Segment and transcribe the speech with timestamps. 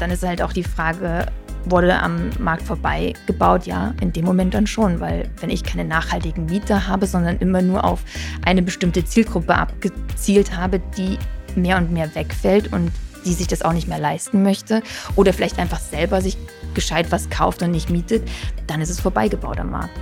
[0.00, 1.26] dann ist halt auch die Frage,
[1.64, 3.66] wurde am Markt vorbei gebaut?
[3.66, 7.60] Ja, in dem Moment dann schon, weil wenn ich keine nachhaltigen Mieter habe, sondern immer
[7.60, 8.00] nur auf
[8.44, 11.18] eine bestimmte Zielgruppe abgezielt habe, die
[11.54, 12.90] mehr und mehr wegfällt und
[13.26, 14.82] die sich das auch nicht mehr leisten möchte
[15.16, 16.38] oder vielleicht einfach selber sich
[16.72, 18.26] gescheit was kauft und nicht mietet,
[18.66, 19.98] dann ist es vorbeigebaut am Markt.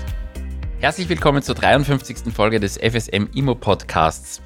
[0.78, 2.32] Herzlich willkommen zur 53.
[2.32, 4.40] Folge des FSM Immo Podcasts.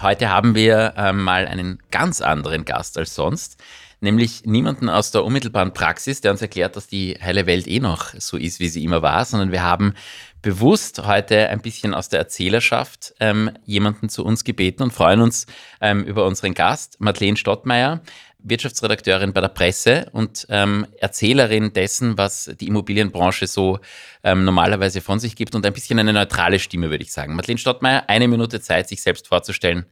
[0.00, 3.60] Heute haben wir äh, mal einen ganz anderen Gast als sonst
[4.00, 8.12] nämlich niemanden aus der unmittelbaren Praxis, der uns erklärt, dass die heile Welt eh noch
[8.18, 9.94] so ist, wie sie immer war, sondern wir haben
[10.42, 15.46] bewusst heute ein bisschen aus der Erzählerschaft ähm, jemanden zu uns gebeten und freuen uns
[15.80, 18.00] ähm, über unseren Gast, Madeleine Stottmeier,
[18.38, 23.80] Wirtschaftsredakteurin bei der Presse und ähm, Erzählerin dessen, was die Immobilienbranche so
[24.22, 27.34] ähm, normalerweise von sich gibt und ein bisschen eine neutrale Stimme, würde ich sagen.
[27.34, 29.86] Madeleine Stottmeier, eine Minute Zeit, sich selbst vorzustellen.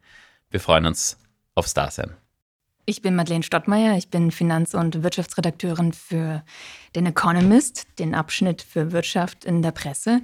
[0.50, 1.18] Wir freuen uns
[1.56, 2.23] aufs Dasein.
[2.86, 6.44] Ich bin Madeleine Stottmeier, ich bin Finanz- und Wirtschaftsredakteurin für
[6.94, 10.20] den Economist, den Abschnitt für Wirtschaft in der Presse.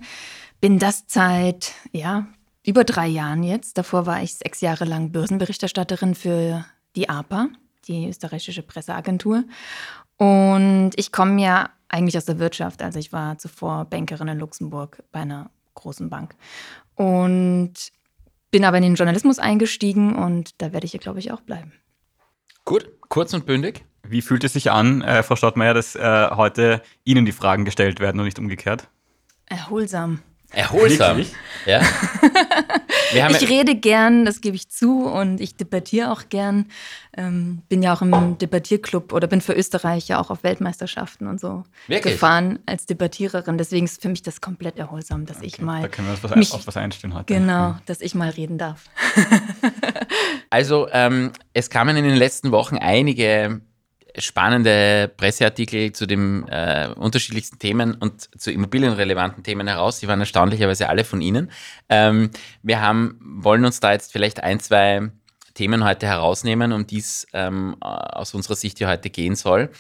[0.61, 2.27] Bin das seit ja,
[2.67, 3.79] über drei Jahren jetzt.
[3.79, 7.49] Davor war ich sechs Jahre lang Börsenberichterstatterin für die APA,
[7.89, 9.45] die österreichische Presseagentur.
[10.19, 12.83] Und ich komme ja eigentlich aus der Wirtschaft.
[12.83, 16.35] Also ich war zuvor Bankerin in Luxemburg bei einer großen Bank.
[16.95, 17.73] Und
[18.51, 21.73] bin aber in den Journalismus eingestiegen und da werde ich hier, glaube ich, auch bleiben.
[22.71, 23.85] Gut, kurz und bündig.
[24.05, 27.99] Wie fühlt es sich an, äh, Frau Stottmeier, dass äh, heute Ihnen die Fragen gestellt
[27.99, 28.87] werden und nicht umgekehrt?
[29.47, 30.21] Erholsam.
[30.53, 31.17] Erholsam.
[31.17, 31.35] Wirklich?
[31.67, 31.83] Ja.
[33.31, 36.67] ich rede gern, das gebe ich zu, und ich debattiere auch gern.
[37.17, 41.41] Ähm, bin ja auch im Debattierclub oder bin für Österreich ja auch auf Weltmeisterschaften und
[41.41, 42.15] so Wirklich?
[42.15, 43.59] gefahren als Debattiererin.
[43.59, 45.83] Deswegen ist für mich das komplett erholsam, dass okay, ich mal.
[45.83, 47.35] Da können wir uns was, mich, auf was einstellen heute.
[47.35, 48.85] Genau, dass ich mal reden darf.
[50.51, 53.61] also, ähm, es kamen in den letzten Wochen einige
[54.19, 60.01] spannende Presseartikel zu den äh, unterschiedlichsten Themen und zu immobilienrelevanten Themen heraus.
[60.01, 61.51] Die waren erstaunlicherweise alle von Ihnen.
[61.89, 62.31] Ähm,
[62.63, 65.11] wir haben, wollen uns da jetzt vielleicht ein, zwei
[65.55, 69.71] Themen heute herausnehmen, um die es ähm, aus unserer Sicht hier heute gehen soll.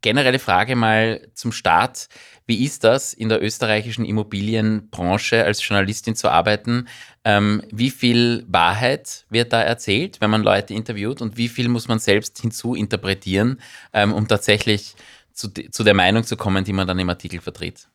[0.00, 2.08] Generelle Frage mal zum Start.
[2.46, 6.86] Wie ist das, in der österreichischen Immobilienbranche als Journalistin zu arbeiten?
[7.24, 11.88] Ähm, wie viel Wahrheit wird da erzählt, wenn man Leute interviewt und wie viel muss
[11.88, 13.60] man selbst hinzuinterpretieren,
[13.92, 14.94] ähm, um tatsächlich
[15.32, 17.88] zu, zu der Meinung zu kommen, die man dann im Artikel vertritt?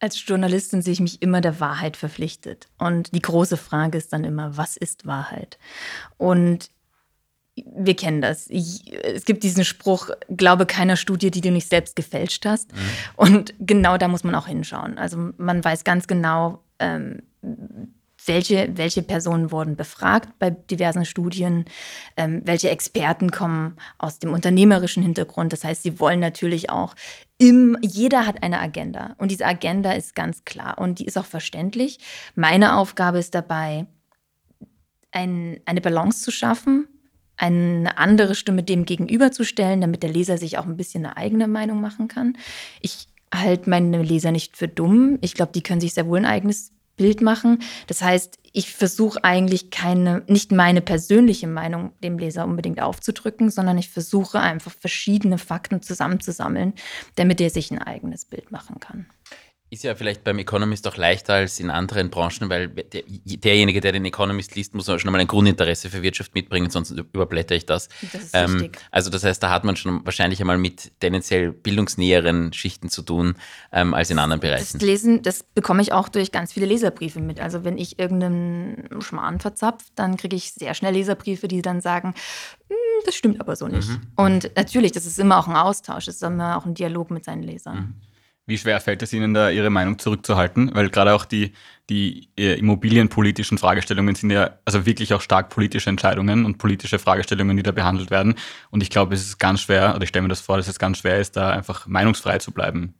[0.00, 2.68] Als Journalistin sehe ich mich immer der Wahrheit verpflichtet.
[2.78, 5.58] Und die große Frage ist dann immer, was ist Wahrheit?
[6.16, 6.70] Und
[7.66, 8.46] wir kennen das.
[8.48, 12.72] Ich, es gibt diesen Spruch, glaube keiner Studie, die du nicht selbst gefälscht hast.
[12.72, 12.78] Mhm.
[13.16, 14.98] Und genau da muss man auch hinschauen.
[14.98, 17.22] Also man weiß ganz genau, ähm,
[18.28, 21.64] welche, welche Personen wurden befragt bei diversen Studien,
[22.16, 25.52] ähm, welche Experten kommen aus dem unternehmerischen Hintergrund.
[25.52, 26.94] Das heißt, sie wollen natürlich auch
[27.38, 31.24] im, jeder hat eine Agenda und diese Agenda ist ganz klar und die ist auch
[31.24, 31.98] verständlich.
[32.34, 33.86] Meine Aufgabe ist dabei,
[35.10, 36.86] ein, eine Balance zu schaffen,
[37.38, 41.80] eine andere Stimme dem gegenüberzustellen, damit der Leser sich auch ein bisschen eine eigene Meinung
[41.80, 42.36] machen kann.
[42.80, 45.18] Ich halte meine Leser nicht für dumm.
[45.20, 47.60] Ich glaube, die können sich sehr wohl ein eigenes Bild machen.
[47.86, 53.78] Das heißt, ich versuche eigentlich keine, nicht meine persönliche Meinung dem Leser unbedingt aufzudrücken, sondern
[53.78, 56.74] ich versuche einfach verschiedene Fakten zusammenzusammeln,
[57.14, 59.06] damit er sich ein eigenes Bild machen kann.
[59.70, 63.92] Ist ja vielleicht beim Economist auch leichter als in anderen Branchen, weil der, derjenige, der
[63.92, 67.88] den Economist liest, muss schon mal ein Grundinteresse für Wirtschaft mitbringen, sonst überblätter ich das.
[68.12, 68.70] Das ist ähm.
[68.90, 73.34] Also das heißt, da hat man schon wahrscheinlich einmal mit tendenziell bildungsnäheren Schichten zu tun
[73.70, 74.78] ähm, als in anderen Bereichen.
[74.78, 77.38] Das Lesen, das bekomme ich auch durch ganz viele Leserbriefe mit.
[77.38, 82.14] Also wenn ich irgendeinen Schmarrn verzapft, dann kriege ich sehr schnell Leserbriefe, die dann sagen,
[82.68, 83.88] hm, das stimmt aber so nicht.
[83.88, 84.00] Mhm.
[84.16, 87.26] Und natürlich, das ist immer auch ein Austausch, es ist immer auch ein Dialog mit
[87.26, 87.76] seinen Lesern.
[87.76, 88.07] Mhm.
[88.48, 90.70] Wie schwer fällt es Ihnen da, Ihre Meinung zurückzuhalten?
[90.72, 91.52] Weil gerade auch die,
[91.90, 97.58] die äh, immobilienpolitischen Fragestellungen sind ja also wirklich auch stark politische Entscheidungen und politische Fragestellungen,
[97.58, 98.36] die da behandelt werden.
[98.70, 100.78] Und ich glaube, es ist ganz schwer, oder ich stelle mir das vor, dass es
[100.78, 102.94] ganz schwer ist, da einfach meinungsfrei zu bleiben.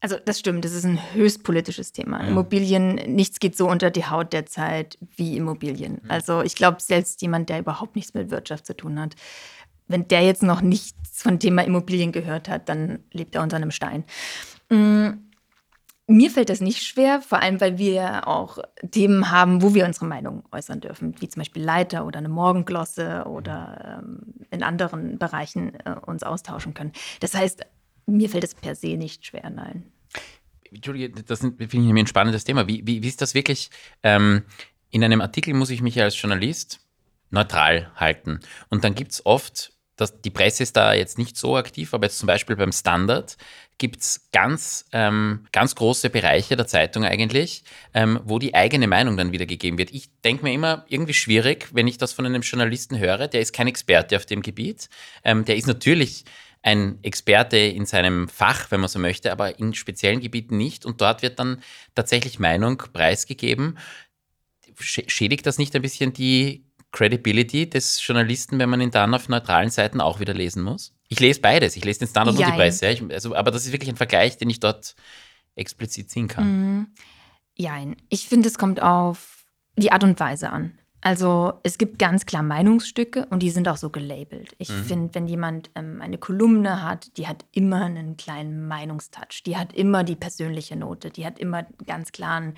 [0.00, 2.22] Also das stimmt, das ist ein höchst politisches Thema.
[2.22, 2.28] Ja.
[2.28, 6.00] Immobilien, nichts geht so unter die Haut derzeit wie Immobilien.
[6.08, 9.14] Also ich glaube, selbst jemand, der überhaupt nichts mit Wirtschaft zu tun hat,
[9.88, 13.70] wenn der jetzt noch nichts von Thema Immobilien gehört hat, dann lebt er unter einem
[13.70, 14.04] Stein.
[14.68, 15.08] Mm,
[16.06, 18.58] mir fällt das nicht schwer, vor allem weil wir auch
[18.90, 23.24] Themen haben, wo wir unsere Meinung äußern dürfen, wie zum Beispiel Leiter oder eine Morgenglosse
[23.26, 26.92] oder ähm, in anderen Bereichen äh, uns austauschen können.
[27.20, 27.62] Das heißt,
[28.06, 29.84] mir fällt es per se nicht schwer, nein.
[30.70, 32.66] Entschuldige, das finde ich ein spannendes Thema.
[32.66, 33.70] Wie, wie, wie ist das wirklich?
[34.02, 34.44] Ähm,
[34.90, 36.80] in einem Artikel muss ich mich als Journalist
[37.30, 38.40] neutral halten.
[38.70, 42.06] Und dann gibt es oft das, die Presse ist da jetzt nicht so aktiv, aber
[42.06, 43.36] jetzt zum Beispiel beim Standard
[43.78, 47.64] gibt es ganz, ähm, ganz große Bereiche der Zeitung eigentlich,
[47.94, 49.90] ähm, wo die eigene Meinung dann wiedergegeben wird.
[49.92, 53.52] Ich denke mir immer irgendwie schwierig, wenn ich das von einem Journalisten höre, der ist
[53.52, 54.88] kein Experte auf dem Gebiet,
[55.24, 56.24] ähm, der ist natürlich
[56.62, 60.84] ein Experte in seinem Fach, wenn man so möchte, aber in speziellen Gebieten nicht.
[60.84, 61.62] Und dort wird dann
[61.94, 63.78] tatsächlich Meinung preisgegeben.
[64.76, 69.70] Schädigt das nicht ein bisschen die Credibility des Journalisten, wenn man ihn dann auf neutralen
[69.70, 70.94] Seiten auch wieder lesen muss?
[71.08, 71.76] Ich lese beides.
[71.76, 72.46] Ich lese den Standard Jein.
[72.46, 72.86] und die Presse.
[72.86, 72.92] Ja.
[72.92, 74.94] Ich, also, aber das ist wirklich ein Vergleich, den ich dort
[75.54, 76.44] explizit ziehen kann.
[76.44, 76.86] Mhm.
[78.08, 79.44] Ich finde, es kommt auf
[79.76, 80.78] die Art und Weise an.
[81.00, 84.54] Also es gibt ganz klar Meinungsstücke und die sind auch so gelabelt.
[84.58, 84.84] Ich mhm.
[84.84, 89.72] finde, wenn jemand ähm, eine Kolumne hat, die hat immer einen kleinen Meinungstouch, die hat
[89.72, 92.54] immer die persönliche Note, die hat immer ganz klaren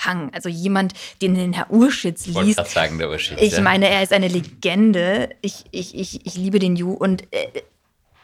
[0.00, 0.32] Hang.
[0.34, 2.58] Also jemand, den den Herr Urschitz liest.
[2.58, 3.40] Ich sagen, der Urschitz.
[3.40, 3.62] Ich ja.
[3.62, 5.30] meine, er ist eine Legende.
[5.40, 7.62] Ich, ich, ich, ich liebe den Ju und äh,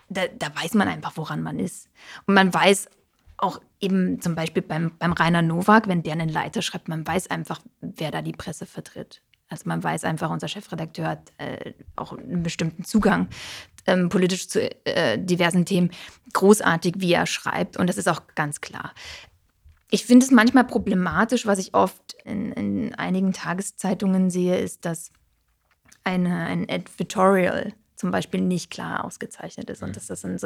[0.08, 1.88] da, da weiß man einfach, woran man ist.
[2.26, 2.88] Und man weiß
[3.36, 7.30] auch eben zum Beispiel beim, beim Rainer Nowak, wenn der einen Leiter schreibt, man weiß
[7.30, 9.22] einfach, wer da die Presse vertritt.
[9.50, 13.28] Also man weiß einfach, unser Chefredakteur hat äh, auch einen bestimmten Zugang
[13.86, 15.90] ähm, politisch zu äh, diversen Themen.
[16.32, 17.76] Großartig, wie er schreibt.
[17.76, 18.94] Und das ist auch ganz klar.
[19.90, 25.10] Ich finde es manchmal problematisch, was ich oft in, in einigen Tageszeitungen sehe, ist, dass
[26.04, 30.38] eine, ein Editorial zum Beispiel nicht klar ausgezeichnet ist und dass das ein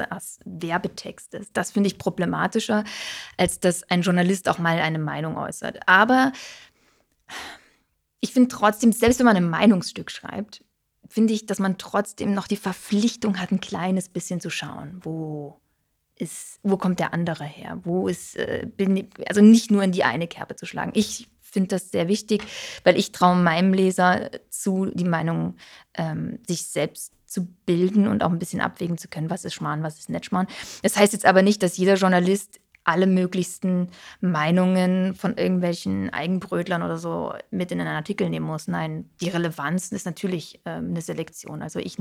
[0.44, 1.50] Werbetext ist.
[1.56, 2.84] Das finde ich problematischer,
[3.36, 5.86] als dass ein Journalist auch mal eine Meinung äußert.
[5.86, 6.32] Aber
[8.24, 10.64] ich finde trotzdem, selbst wenn man ein Meinungsstück schreibt,
[11.06, 15.60] finde ich, dass man trotzdem noch die Verpflichtung hat, ein kleines bisschen zu schauen, wo
[16.16, 17.80] ist, wo kommt der andere her?
[17.84, 20.92] Wo ist, äh, bin, also nicht nur in die eine Kerbe zu schlagen.
[20.94, 22.42] Ich finde das sehr wichtig,
[22.82, 25.56] weil ich traue meinem Leser zu, die Meinung
[25.92, 29.82] ähm, sich selbst zu bilden und auch ein bisschen abwägen zu können, was ist Schmarrn,
[29.82, 30.46] was ist nicht Schmarrn.
[30.82, 33.88] Das heißt jetzt aber nicht, dass jeder Journalist alle möglichsten
[34.20, 38.68] Meinungen von irgendwelchen Eigenbrötlern oder so mit in einen Artikel nehmen muss.
[38.68, 41.62] Nein, die Relevanz ist natürlich äh, eine Selektion.
[41.62, 41.96] Also ich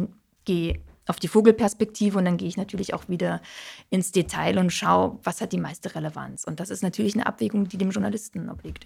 [0.45, 3.41] gehe auf die Vogelperspektive und dann gehe ich natürlich auch wieder
[3.89, 6.45] ins Detail und schaue, was hat die meiste Relevanz.
[6.45, 8.85] Und das ist natürlich eine Abwägung, die dem Journalisten obliegt.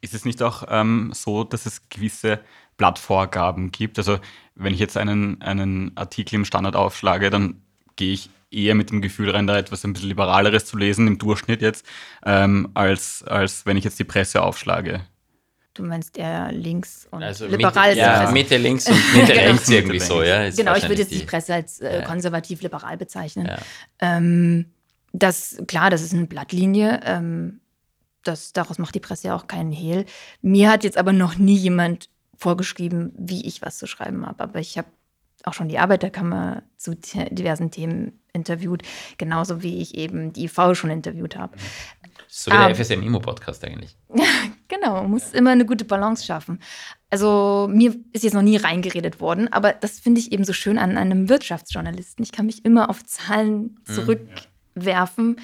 [0.00, 2.40] Ist es nicht auch ähm, so, dass es gewisse
[2.78, 3.98] Blattvorgaben gibt?
[3.98, 4.18] Also
[4.54, 7.62] wenn ich jetzt einen, einen Artikel im Standard aufschlage, dann
[8.00, 11.18] gehe ich eher mit dem Gefühl rein, da etwas ein bisschen Liberaleres zu lesen, im
[11.18, 11.84] Durchschnitt jetzt,
[12.24, 15.02] ähm, als, als wenn ich jetzt die Presse aufschlage.
[15.74, 17.90] Du meinst eher links und also liberal?
[17.90, 19.50] Mitte, ja, Mitte links und Mitte genau.
[19.50, 20.50] rechts irgendwie so, ja.
[20.50, 23.46] Genau, ich würde jetzt die Presse als äh, konservativ-liberal bezeichnen.
[23.46, 23.58] Ja.
[24.00, 24.72] Ähm,
[25.12, 27.00] das, klar, das ist eine Blattlinie.
[27.04, 27.60] Ähm,
[28.24, 30.06] das, daraus macht die Presse ja auch keinen Hehl.
[30.42, 34.42] Mir hat jetzt aber noch nie jemand vorgeschrieben, wie ich was zu schreiben habe.
[34.42, 34.88] Aber ich habe
[35.46, 38.82] auch schon die Arbeiterkammer zu diversen Themen interviewt,
[39.18, 41.56] genauso wie ich eben die IV schon interviewt habe.
[42.28, 43.96] So wie der um, FSM Immo Podcast eigentlich.
[44.68, 46.60] genau, man muss immer eine gute Balance schaffen.
[47.10, 50.78] Also mir ist jetzt noch nie reingeredet worden, aber das finde ich eben so schön
[50.78, 52.22] an einem Wirtschaftsjournalisten.
[52.22, 53.92] Ich kann mich immer auf Zahlen mhm.
[53.92, 55.36] zurückwerfen mhm,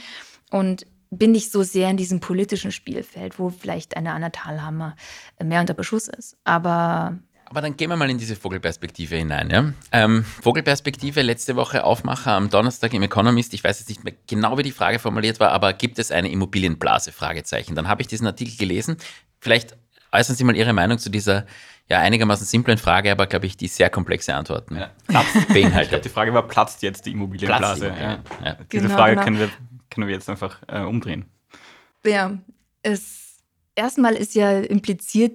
[0.52, 0.58] ja.
[0.60, 4.96] und bin nicht so sehr in diesem politischen Spielfeld, wo vielleicht eine Anna Thalhammer
[5.42, 6.36] mehr unter Beschuss ist.
[6.44, 9.50] Aber aber dann gehen wir mal in diese Vogelperspektive hinein.
[9.50, 9.72] Ja?
[9.92, 13.54] Ähm, Vogelperspektive, letzte Woche Aufmacher am Donnerstag im Economist.
[13.54, 16.30] Ich weiß jetzt nicht mehr genau, wie die Frage formuliert war, aber gibt es eine
[16.30, 17.12] Immobilienblase?
[17.12, 17.74] Fragezeichen.
[17.74, 18.96] Dann habe ich diesen Artikel gelesen.
[19.40, 19.76] Vielleicht
[20.12, 21.46] äußern Sie mal Ihre Meinung zu dieser
[21.88, 24.90] ja, einigermaßen simplen Frage, aber glaube ich, die sehr komplexe Antworten ja.
[25.06, 25.82] platzt, beinhaltet.
[25.82, 27.92] Ich glaube, die Frage war, platzt jetzt die Immobilienblase?
[27.92, 28.18] Die ja.
[28.44, 28.56] Ja.
[28.72, 29.24] Diese genau, Frage genau.
[29.24, 29.50] Können, wir,
[29.88, 31.26] können wir jetzt einfach äh, umdrehen.
[32.04, 32.36] Ja,
[32.82, 33.36] es
[33.76, 35.32] erstmal ist ja impliziert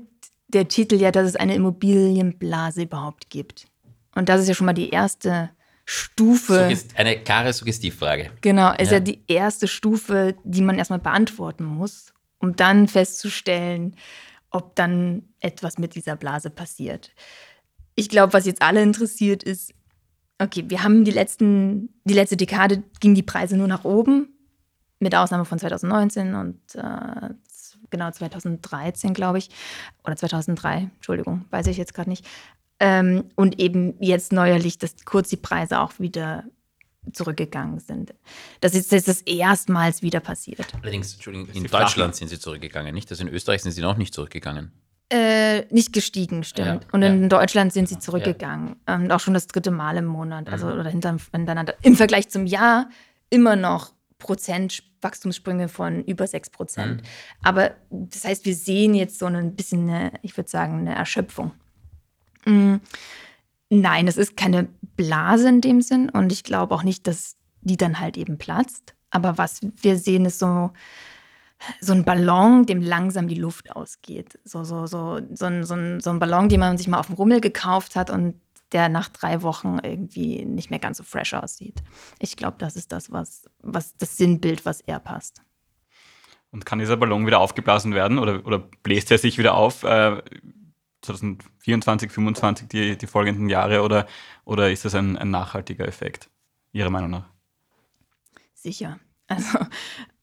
[0.53, 3.67] der Titel ja, dass es eine Immobilienblase überhaupt gibt.
[4.15, 5.51] Und das ist ja schon mal die erste
[5.85, 6.63] Stufe.
[6.63, 8.31] Suggest eine klare Suggestivfrage.
[8.41, 8.97] Genau, ist ja.
[8.97, 13.95] ja die erste Stufe, die man erstmal beantworten muss, um dann festzustellen,
[14.51, 17.11] ob dann etwas mit dieser Blase passiert.
[17.95, 19.73] Ich glaube, was jetzt alle interessiert ist,
[20.39, 24.29] okay, wir haben die letzten, die letzte Dekade gingen die Preise nur nach oben,
[24.99, 27.29] mit Ausnahme von 2019 und äh,
[27.89, 29.49] genau 2013, glaube ich,
[30.03, 32.25] oder 2003, Entschuldigung, weiß ich jetzt gerade nicht.
[32.79, 36.45] Ähm, und eben jetzt neuerlich, dass kurz die Preise auch wieder
[37.13, 38.13] zurückgegangen sind.
[38.59, 40.65] Das ist jetzt das erstmals wieder passiert.
[40.81, 43.09] Allerdings, Entschuldigung, in Deutschland sind sie zurückgegangen, nicht?
[43.09, 44.71] Also in Österreich sind sie noch nicht zurückgegangen.
[45.09, 46.83] Äh, nicht gestiegen, stimmt.
[46.83, 47.27] Ja, und in ja.
[47.27, 48.77] Deutschland sind sie zurückgegangen.
[48.87, 48.95] Ja.
[48.95, 50.79] Ähm, auch schon das dritte Mal im Monat, also mhm.
[50.79, 51.75] oder hintereinander.
[51.81, 52.89] Im Vergleich zum Jahr
[53.29, 53.91] immer noch
[54.21, 57.01] Prozent Wachstumssprünge von über 6 Prozent.
[57.01, 57.07] Mhm.
[57.43, 61.51] Aber das heißt, wir sehen jetzt so ein bisschen, eine, ich würde sagen, eine Erschöpfung.
[62.45, 62.81] Mhm.
[63.69, 67.77] Nein, es ist keine Blase in dem Sinn und ich glaube auch nicht, dass die
[67.77, 68.95] dann halt eben platzt.
[69.09, 70.71] Aber was wir sehen, ist so,
[71.79, 74.39] so ein Ballon, dem langsam die Luft ausgeht.
[74.43, 77.07] So, so, so, so, ein, so, ein, so ein Ballon, den man sich mal auf
[77.07, 78.35] dem Rummel gekauft hat und
[78.71, 81.83] der nach drei Wochen irgendwie nicht mehr ganz so fresh aussieht.
[82.19, 85.41] Ich glaube, das ist das, was, was das Sinnbild, was eher passt.
[86.51, 89.83] Und kann dieser Ballon wieder aufgeblasen werden oder, oder bläst er sich wieder auf?
[89.83, 90.21] Äh,
[91.01, 94.05] 2024, 2025, die, die folgenden Jahre oder,
[94.45, 96.29] oder ist das ein, ein nachhaltiger Effekt,
[96.73, 97.25] Ihrer Meinung nach?
[98.53, 98.99] Sicher.
[99.27, 99.59] Also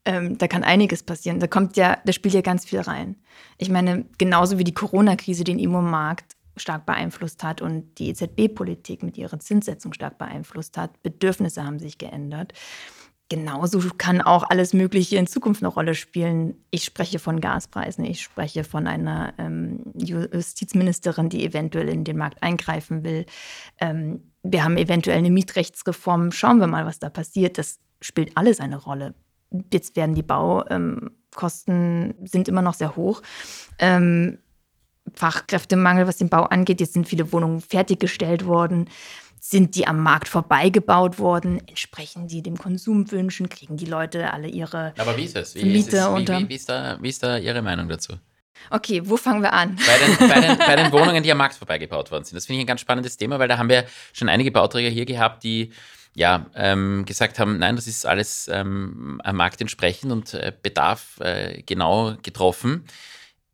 [0.04, 1.40] ähm, da kann einiges passieren.
[1.40, 3.16] Da kommt ja, da spielt ja ganz viel rein.
[3.56, 9.16] Ich meine, genauso wie die Corona-Krise den Immomarkt stark beeinflusst hat und die EZB-Politik mit
[9.16, 12.52] ihrer Zinssetzung stark beeinflusst hat, Bedürfnisse haben sich geändert
[13.28, 16.54] genauso kann auch alles Mögliche in Zukunft eine Rolle spielen.
[16.70, 22.42] Ich spreche von Gaspreisen, ich spreche von einer ähm, Justizministerin, die eventuell in den Markt
[22.42, 23.26] eingreifen will.
[23.80, 26.32] Ähm, wir haben eventuell eine Mietrechtsreform.
[26.32, 27.58] Schauen wir mal, was da passiert.
[27.58, 29.14] Das spielt alles eine Rolle.
[29.72, 33.22] Jetzt werden die Baukosten ähm, sind immer noch sehr hoch.
[33.78, 34.38] Ähm,
[35.14, 36.80] Fachkräftemangel, was den Bau angeht.
[36.80, 38.88] Jetzt sind viele Wohnungen fertiggestellt worden.
[39.40, 41.60] Sind die am Markt vorbeigebaut worden?
[41.66, 43.48] Entsprechen die dem Konsumwünschen?
[43.48, 45.54] Kriegen die Leute alle ihre Aber wie ist es?
[45.54, 46.04] Wie Miete ist es?
[46.04, 46.38] Wie, unter?
[46.40, 48.14] Wie, wie, ist da, wie ist da Ihre Meinung dazu?
[48.70, 49.76] Okay, wo fangen wir an?
[49.76, 52.36] Bei den, bei, den, bei den, Wohnungen, die am Markt vorbeigebaut worden sind.
[52.36, 55.06] Das finde ich ein ganz spannendes Thema, weil da haben wir schon einige Bauträger hier
[55.06, 55.72] gehabt, die
[56.14, 61.20] ja, ähm, gesagt haben, nein, das ist alles ähm, am Markt entsprechend und äh, Bedarf
[61.20, 62.84] äh, genau getroffen.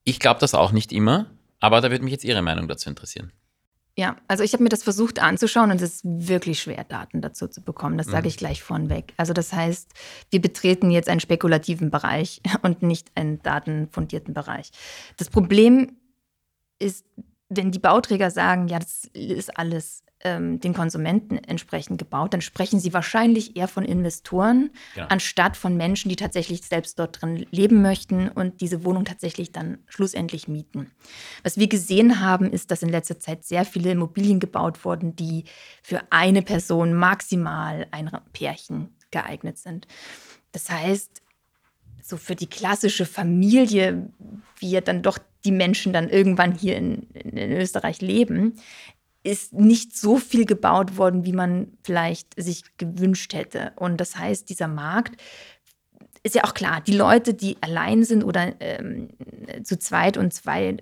[0.04, 1.26] Ich glaube das auch nicht immer,
[1.64, 3.32] aber da würde mich jetzt Ihre Meinung dazu interessieren.
[3.96, 7.46] Ja, also ich habe mir das versucht anzuschauen und es ist wirklich schwer, Daten dazu
[7.46, 7.96] zu bekommen.
[7.96, 8.28] Das sage mhm.
[8.28, 9.14] ich gleich vornweg.
[9.16, 9.92] Also das heißt,
[10.30, 14.72] wir betreten jetzt einen spekulativen Bereich und nicht einen datenfundierten Bereich.
[15.16, 15.96] Das Problem
[16.78, 17.06] ist,
[17.48, 22.80] wenn die Bauträger sagen, ja, das ist alles ähm, den Konsumenten entsprechend gebaut, dann sprechen
[22.80, 25.06] sie wahrscheinlich eher von Investoren, ja.
[25.06, 29.78] anstatt von Menschen, die tatsächlich selbst dort drin leben möchten und diese Wohnung tatsächlich dann
[29.86, 30.90] schlussendlich mieten.
[31.42, 35.44] Was wir gesehen haben, ist, dass in letzter Zeit sehr viele Immobilien gebaut wurden, die
[35.82, 39.86] für eine Person maximal ein Pärchen geeignet sind.
[40.52, 41.23] Das heißt,
[42.04, 44.10] so für die klassische Familie,
[44.58, 48.54] wie ja dann doch die Menschen dann irgendwann hier in, in Österreich leben,
[49.22, 53.72] ist nicht so viel gebaut worden, wie man vielleicht sich gewünscht hätte.
[53.76, 55.18] Und das heißt, dieser Markt
[56.22, 59.08] ist ja auch klar, die Leute, die allein sind oder ähm,
[59.62, 60.76] zu zweit und zwei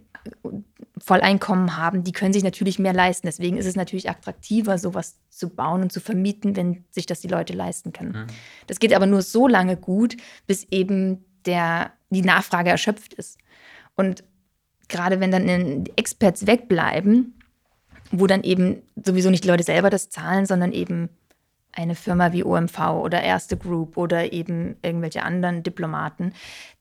[0.99, 3.27] Volleinkommen haben, die können sich natürlich mehr leisten.
[3.27, 7.29] Deswegen ist es natürlich attraktiver, sowas zu bauen und zu vermieten, wenn sich das die
[7.29, 8.13] Leute leisten können.
[8.13, 8.27] Mhm.
[8.69, 13.39] Das geht aber nur so lange gut, bis eben der, die Nachfrage erschöpft ist.
[13.97, 14.23] Und
[14.89, 17.35] gerade wenn dann Experts wegbleiben,
[18.13, 21.09] wo dann eben sowieso nicht die Leute selber das zahlen, sondern eben
[21.73, 26.35] eine Firma wie OMV oder Erste Group oder eben irgendwelche anderen Diplomaten,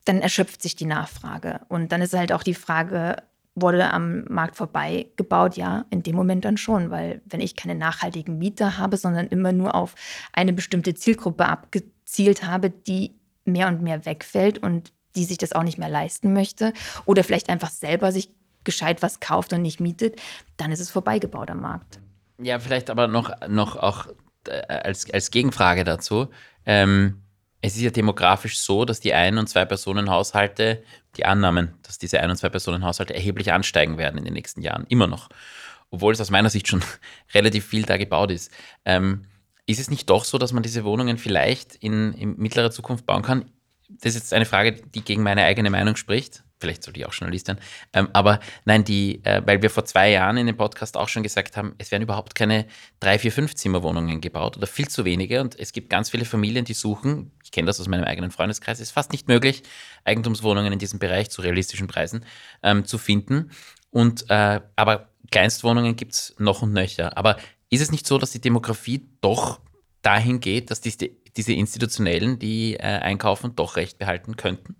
[0.06, 1.62] dann erschöpft sich die Nachfrage.
[1.70, 3.18] Und dann ist halt auch die Frage,
[3.56, 5.58] wurde am Markt vorbei gebaut?
[5.58, 9.52] Ja, in dem Moment dann schon, weil wenn ich keine nachhaltigen Mieter habe, sondern immer
[9.52, 9.96] nur auf
[10.34, 13.16] eine bestimmte Zielgruppe abgezielt habe, die
[13.46, 16.74] mehr und mehr wegfällt und die sich das auch nicht mehr leisten möchte
[17.06, 18.30] oder vielleicht einfach selber sich
[18.64, 20.22] gescheit was kauft und nicht mietet,
[20.58, 22.00] dann ist es vorbeigebaut am Markt.
[22.42, 24.08] Ja, vielleicht aber noch, noch auch
[24.48, 26.30] äh, als, als Gegenfrage dazu.
[26.66, 27.22] Ähm,
[27.62, 30.84] es ist ja demografisch so, dass die Ein- und Zwei-Personen-Haushalte,
[31.16, 35.08] die Annahmen, dass diese Ein- und Zwei-Personen-Haushalte erheblich ansteigen werden in den nächsten Jahren, immer
[35.08, 35.30] noch.
[35.92, 36.82] Obwohl es aus meiner Sicht schon
[37.34, 38.52] relativ viel da gebaut ist.
[38.86, 39.26] Ähm,
[39.68, 43.22] ist es nicht doch so, dass man diese Wohnungen vielleicht in, in mittlerer Zukunft bauen
[43.22, 43.52] kann?
[43.90, 47.14] Das ist jetzt eine Frage, die gegen meine eigene Meinung spricht vielleicht sollte ich auch
[47.14, 47.58] Journalistin,
[47.92, 51.24] ähm, aber nein, die, äh, weil wir vor zwei Jahren in dem Podcast auch schon
[51.24, 52.66] gesagt haben, es werden überhaupt keine
[53.00, 56.64] drei, vier, fünf Zimmerwohnungen gebaut oder viel zu wenige und es gibt ganz viele Familien,
[56.64, 59.64] die suchen, ich kenne das aus meinem eigenen Freundeskreis, es ist fast nicht möglich,
[60.06, 62.26] Eigentumswohnungen in diesem Bereich zu realistischen Preisen
[62.64, 63.52] ähm, zu finden
[63.90, 67.38] und, äh, aber Kleinstwohnungen gibt es noch und nöcher, aber
[67.70, 69.60] ist es nicht so, dass die Demografie doch
[70.02, 74.76] dahin geht, dass diese, diese Institutionellen, die äh, einkaufen, doch recht behalten könnten?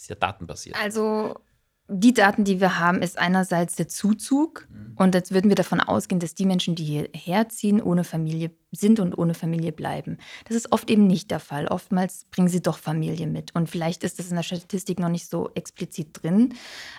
[0.00, 0.76] Ist ja datenbasiert.
[0.80, 1.36] Also
[1.92, 4.66] die Daten, die wir haben, ist einerseits der Zuzug.
[4.70, 4.94] Mhm.
[4.96, 9.00] Und jetzt würden wir davon ausgehen, dass die Menschen, die hierher ziehen, ohne Familie sind
[9.00, 10.18] und ohne Familie bleiben.
[10.46, 11.66] Das ist oft eben nicht der Fall.
[11.66, 13.54] Oftmals bringen sie doch Familie mit.
[13.54, 16.54] Und vielleicht ist das in der Statistik noch nicht so explizit drin.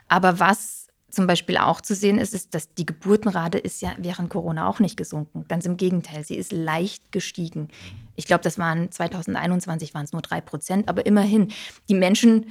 [0.08, 4.30] Aber was zum Beispiel auch zu sehen ist, ist, dass die Geburtenrate ist ja während
[4.30, 5.46] Corona auch nicht gesunken.
[5.48, 7.68] Ganz im Gegenteil, sie ist leicht gestiegen.
[8.16, 11.52] Ich glaube, das waren 2021 waren es nur drei Prozent, aber immerhin,
[11.90, 12.46] die Menschen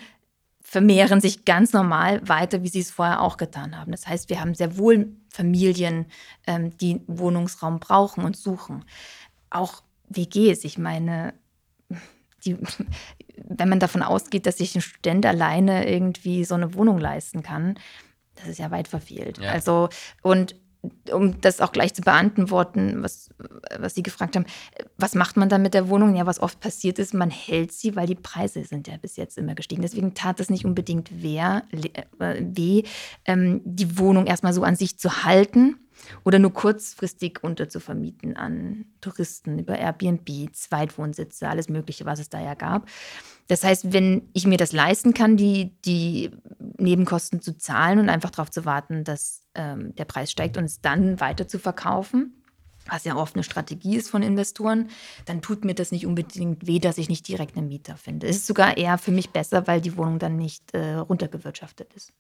[0.61, 3.93] vermehren sich ganz normal weiter, wie sie es vorher auch getan haben.
[3.93, 6.07] Das heißt, wir haben sehr wohl Familien,
[6.47, 8.85] ähm, die Wohnungsraum brauchen und suchen.
[9.49, 11.35] Auch WGs, ich meine,
[12.45, 12.57] die,
[13.37, 17.79] wenn man davon ausgeht, dass sich ein Student alleine irgendwie so eine Wohnung leisten kann,
[18.37, 19.39] das ist ja weit verfehlt.
[19.39, 19.51] Ja.
[19.51, 19.89] Also,
[20.23, 20.55] und
[21.13, 23.29] um das auch gleich zu beantworten, was,
[23.79, 24.47] was Sie gefragt haben,
[24.97, 26.17] was macht man dann mit der Wohnung?
[26.17, 29.37] Ja, was oft passiert ist, man hält sie, weil die Preise sind ja bis jetzt
[29.37, 29.83] immer gestiegen.
[29.83, 31.63] Deswegen tat es nicht unbedingt weh, äh,
[32.41, 32.83] weh
[33.27, 35.77] ähm, die Wohnung erstmal so an sich zu halten
[36.25, 42.55] oder nur kurzfristig unterzuvermieten an Touristen über Airbnb, Zweitwohnsitze, alles Mögliche, was es da ja
[42.55, 42.89] gab.
[43.51, 46.31] Das heißt, wenn ich mir das leisten kann, die, die
[46.79, 50.81] Nebenkosten zu zahlen und einfach darauf zu warten, dass ähm, der Preis steigt und es
[50.81, 52.45] dann weiter zu verkaufen,
[52.87, 54.89] was ja oft eine Strategie ist von Investoren,
[55.25, 58.29] dann tut mir das nicht unbedingt weh, dass ich nicht direkt einen Mieter finde.
[58.29, 62.13] Es ist sogar eher für mich besser, weil die Wohnung dann nicht äh, runtergewirtschaftet ist.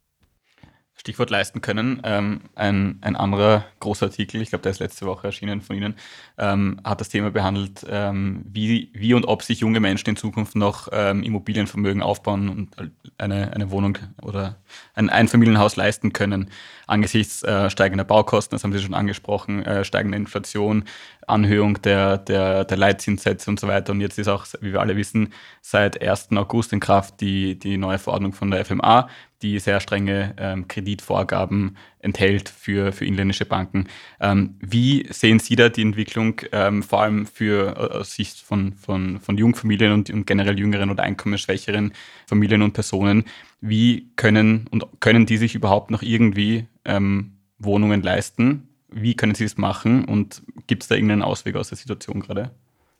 [1.01, 2.03] Stichwort leisten können.
[2.05, 5.95] Ähm, ein, ein anderer großer Artikel, ich glaube, der ist letzte Woche erschienen von Ihnen,
[6.37, 10.57] ähm, hat das Thema behandelt, ähm, wie, wie und ob sich junge Menschen in Zukunft
[10.57, 14.57] noch ähm, Immobilienvermögen aufbauen und eine, eine Wohnung oder
[14.95, 16.51] ein Einfamilienhaus leisten können
[16.91, 20.85] angesichts äh, steigender Baukosten, das haben Sie schon angesprochen, äh, steigender Inflation,
[21.27, 23.93] Anhöhung der, der, der Leitzinssätze und so weiter.
[23.93, 26.33] Und jetzt ist auch, wie wir alle wissen, seit 1.
[26.33, 29.09] August in Kraft die, die neue Verordnung von der FMA,
[29.43, 33.89] die sehr strenge ähm, Kreditvorgaben enthält für, für inländische Banken.
[34.21, 38.75] Ähm, wie sehen Sie da die Entwicklung, ähm, vor allem für äh, aus Sicht von,
[38.75, 41.93] von, von Jungfamilien und, und generell jüngeren oder einkommensschwächeren
[42.27, 43.25] Familien und Personen?
[43.61, 48.69] Wie können und können die sich überhaupt noch irgendwie ähm, Wohnungen leisten?
[48.89, 52.51] Wie können sie es machen und gibt es da irgendeinen Ausweg aus der Situation gerade?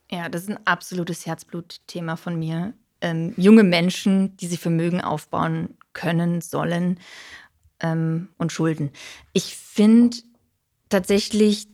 [0.09, 2.73] Ja, das ist ein absolutes Herzblutthema von mir.
[3.01, 6.99] Ähm, junge Menschen, die sich Vermögen aufbauen können, sollen
[7.81, 8.91] ähm, und Schulden.
[9.33, 10.17] Ich finde
[10.89, 11.67] tatsächlich,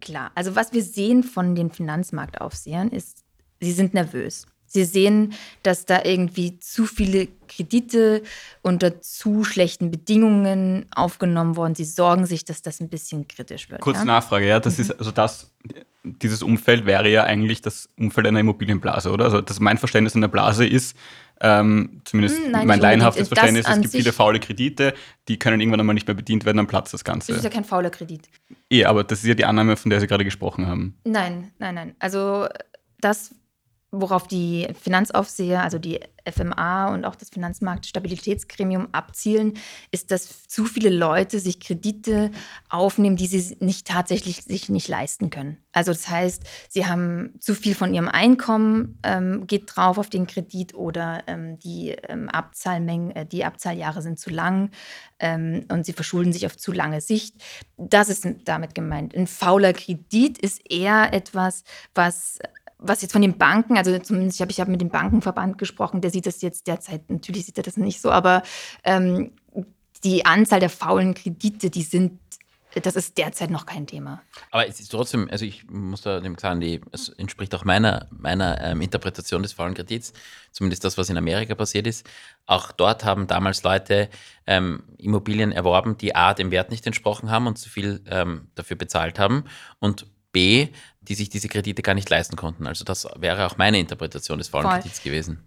[0.00, 3.24] klar, also was wir sehen von den Finanzmarktaufsehern ist,
[3.60, 4.46] sie sind nervös.
[4.72, 8.22] Sie sehen, dass da irgendwie zu viele Kredite
[8.62, 11.74] unter zu schlechten Bedingungen aufgenommen wurden.
[11.74, 13.82] Sie sorgen sich, dass das ein bisschen kritisch wird.
[13.82, 14.04] Kurze ja?
[14.06, 14.84] Nachfrage, ja, das mhm.
[14.84, 15.52] ist also das,
[16.02, 19.26] dieses Umfeld wäre ja eigentlich das Umfeld einer Immobilienblase, oder?
[19.26, 20.96] Also das mein Verständnis einer Blase ist,
[21.42, 24.94] ähm, zumindest hm, Nein, mein laienhaftes Verständnis, es gibt viele faule Kredite,
[25.28, 27.32] die können irgendwann einmal nicht mehr bedient werden, dann platzt das Ganze.
[27.32, 28.26] Das ist ja kein fauler Kredit.
[28.70, 30.96] Eh, aber das ist ja die Annahme, von der Sie gerade gesprochen haben.
[31.04, 31.94] Nein, nein, nein.
[31.98, 32.48] Also
[33.00, 33.34] das,
[33.92, 39.54] worauf die Finanzaufseher, also die FMA und auch das Finanzmarktstabilitätsgremium abzielen,
[39.90, 42.30] ist, dass zu viele Leute sich Kredite
[42.70, 45.58] aufnehmen, die sie nicht tatsächlich sich nicht leisten können.
[45.72, 50.26] Also das heißt, sie haben zu viel von ihrem Einkommen ähm, geht drauf auf den
[50.26, 54.70] Kredit oder ähm, die ähm, Abzahlmengen, äh, die Abzahljahre sind zu lang
[55.18, 57.36] ähm, und sie verschulden sich auf zu lange Sicht.
[57.76, 59.14] Das ist damit gemeint.
[59.14, 62.38] Ein fauler Kredit ist eher etwas, was
[62.82, 66.10] was jetzt von den Banken, also zumindest habe ich hab mit dem Bankenverband gesprochen, der
[66.10, 68.42] sieht das jetzt derzeit, natürlich sieht er das nicht so, aber
[68.84, 69.32] ähm,
[70.04, 72.18] die Anzahl der faulen Kredite, die sind,
[72.74, 74.22] das ist derzeit noch kein Thema.
[74.50, 78.08] Aber es ist trotzdem, also ich muss da dem sagen, die, es entspricht auch meiner,
[78.10, 80.12] meiner ähm, Interpretation des faulen Kredits,
[80.50, 82.08] zumindest das, was in Amerika passiert ist.
[82.46, 84.08] Auch dort haben damals Leute
[84.46, 88.76] ähm, Immobilien erworben, die A, dem Wert nicht entsprochen haben und zu viel ähm, dafür
[88.76, 89.44] bezahlt haben
[89.78, 90.68] und B,
[91.02, 92.66] die sich diese Kredite gar nicht leisten konnten.
[92.66, 95.46] Also das wäre auch meine Interpretation des faulen Kredits gewesen.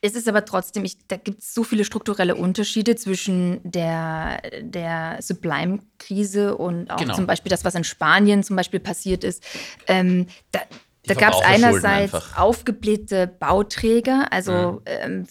[0.00, 5.18] Es ist aber trotzdem, ich, da gibt es so viele strukturelle Unterschiede zwischen der, der
[5.20, 7.14] Sublime-Krise und auch genau.
[7.14, 9.42] zum Beispiel das, was in Spanien zum Beispiel passiert ist.
[9.88, 10.60] Ähm, da,
[11.04, 14.80] da gab es einerseits aufgeblähte Bauträger, also mhm.
[14.86, 15.26] ähm,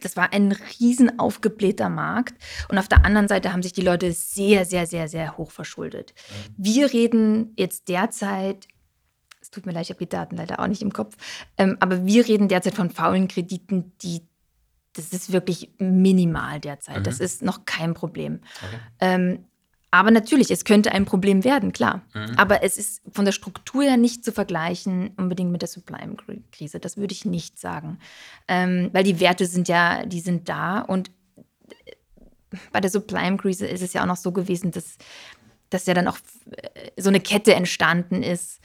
[0.00, 2.34] das war ein riesen aufgeblähter Markt.
[2.68, 6.12] Und auf der anderen Seite haben sich die Leute sehr, sehr, sehr, sehr hoch verschuldet.
[6.16, 6.54] Mhm.
[6.56, 8.66] Wir reden jetzt derzeit,
[9.58, 11.16] tut mir leid, ich habe die Daten leider auch nicht im Kopf,
[11.56, 14.22] ähm, aber wir reden derzeit von faulen Krediten, die
[14.94, 16.98] das ist wirklich minimal derzeit.
[16.98, 17.04] Mhm.
[17.04, 18.40] Das ist noch kein Problem.
[18.56, 18.80] Okay.
[19.00, 19.44] Ähm,
[19.90, 22.02] aber natürlich, es könnte ein Problem werden, klar.
[22.14, 22.34] Mhm.
[22.36, 26.80] Aber es ist von der Struktur her nicht zu vergleichen unbedingt mit der Sublime-Krise.
[26.80, 27.98] Das würde ich nicht sagen.
[28.48, 30.80] Ähm, weil die Werte sind ja, die sind da.
[30.80, 31.10] Und
[32.72, 34.98] bei der Sublime-Krise ist es ja auch noch so gewesen, dass,
[35.70, 36.18] dass ja dann auch
[36.50, 38.60] äh, so eine Kette entstanden ist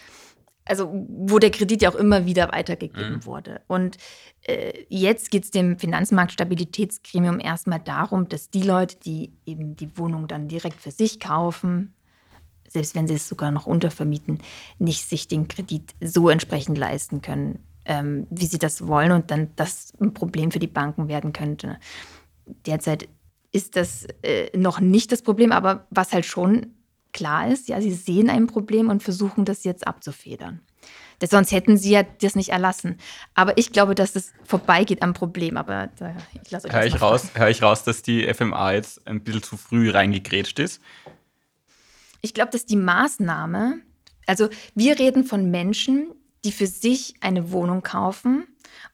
[0.66, 3.26] also wo der Kredit ja auch immer wieder weitergegeben mhm.
[3.26, 3.62] wurde.
[3.68, 3.98] Und
[4.44, 10.28] äh, jetzt geht es dem Finanzmarktstabilitätsgremium erstmal darum, dass die Leute, die eben die Wohnung
[10.28, 11.94] dann direkt für sich kaufen,
[12.70, 14.40] selbst wenn sie es sogar noch untervermieten,
[14.80, 19.50] nicht sich den Kredit so entsprechend leisten können, ähm, wie sie das wollen und dann
[19.56, 21.78] das ein Problem für die Banken werden könnte.
[22.66, 23.10] Derzeit
[23.52, 26.74] ist das äh, noch nicht das Problem, aber was halt schon
[27.14, 30.60] klar ist, ja, sie sehen ein Problem und versuchen das jetzt abzufedern.
[31.22, 32.98] Denn sonst hätten sie ja das nicht erlassen.
[33.34, 35.56] Aber ich glaube, dass das vorbeigeht am Problem.
[35.56, 39.08] Aber da, ich lasse euch Höre ich, raus, hör ich raus, dass die FMA jetzt
[39.08, 40.82] ein bisschen zu früh reingegrätscht ist?
[42.22, 43.80] Ich glaube, dass die Maßnahme,
[44.26, 46.12] also wir reden von Menschen,
[46.44, 48.46] die für sich eine Wohnung kaufen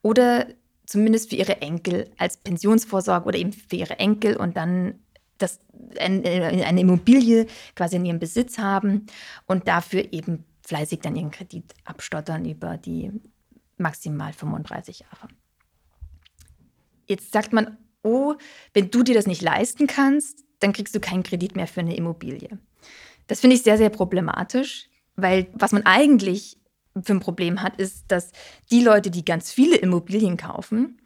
[0.02, 0.48] oder
[0.86, 5.00] zumindest für ihre Enkel als Pensionsvorsorge oder eben für ihre Enkel und dann
[5.42, 5.60] das,
[5.98, 9.08] eine Immobilie quasi in ihrem Besitz haben
[9.46, 13.12] und dafür eben fleißig dann ihren Kredit abstottern über die
[13.78, 15.28] maximal 35 Jahre.
[17.08, 18.36] Jetzt sagt man, oh,
[18.74, 21.96] wenn du dir das nicht leisten kannst, dann kriegst du keinen Kredit mehr für eine
[21.96, 22.60] Immobilie.
[23.28, 26.58] Das finde ich sehr, sehr problematisch, weil was man eigentlich
[27.02, 28.32] für ein Problem hat, ist, dass
[28.72, 31.02] die Leute, die ganz viele Immobilien kaufen,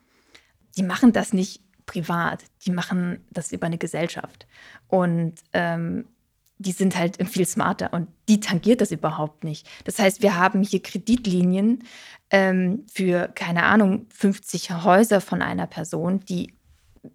[0.76, 4.48] die machen das nicht privat, die machen das über eine Gesellschaft.
[4.88, 6.06] Und ähm,
[6.58, 9.68] die sind halt viel smarter und die tangiert das überhaupt nicht.
[9.86, 11.84] Das heißt, wir haben hier Kreditlinien
[12.30, 16.54] ähm, für, keine Ahnung, 50 Häuser von einer Person, die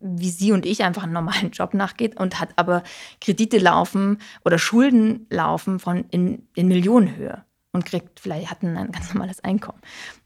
[0.01, 2.83] wie sie und ich einfach einen normalen Job nachgeht und hat aber
[3.23, 9.13] Kredite laufen oder Schulden laufen von in, in Millionenhöhe und kriegt vielleicht hat ein ganz
[9.13, 9.81] normales Einkommen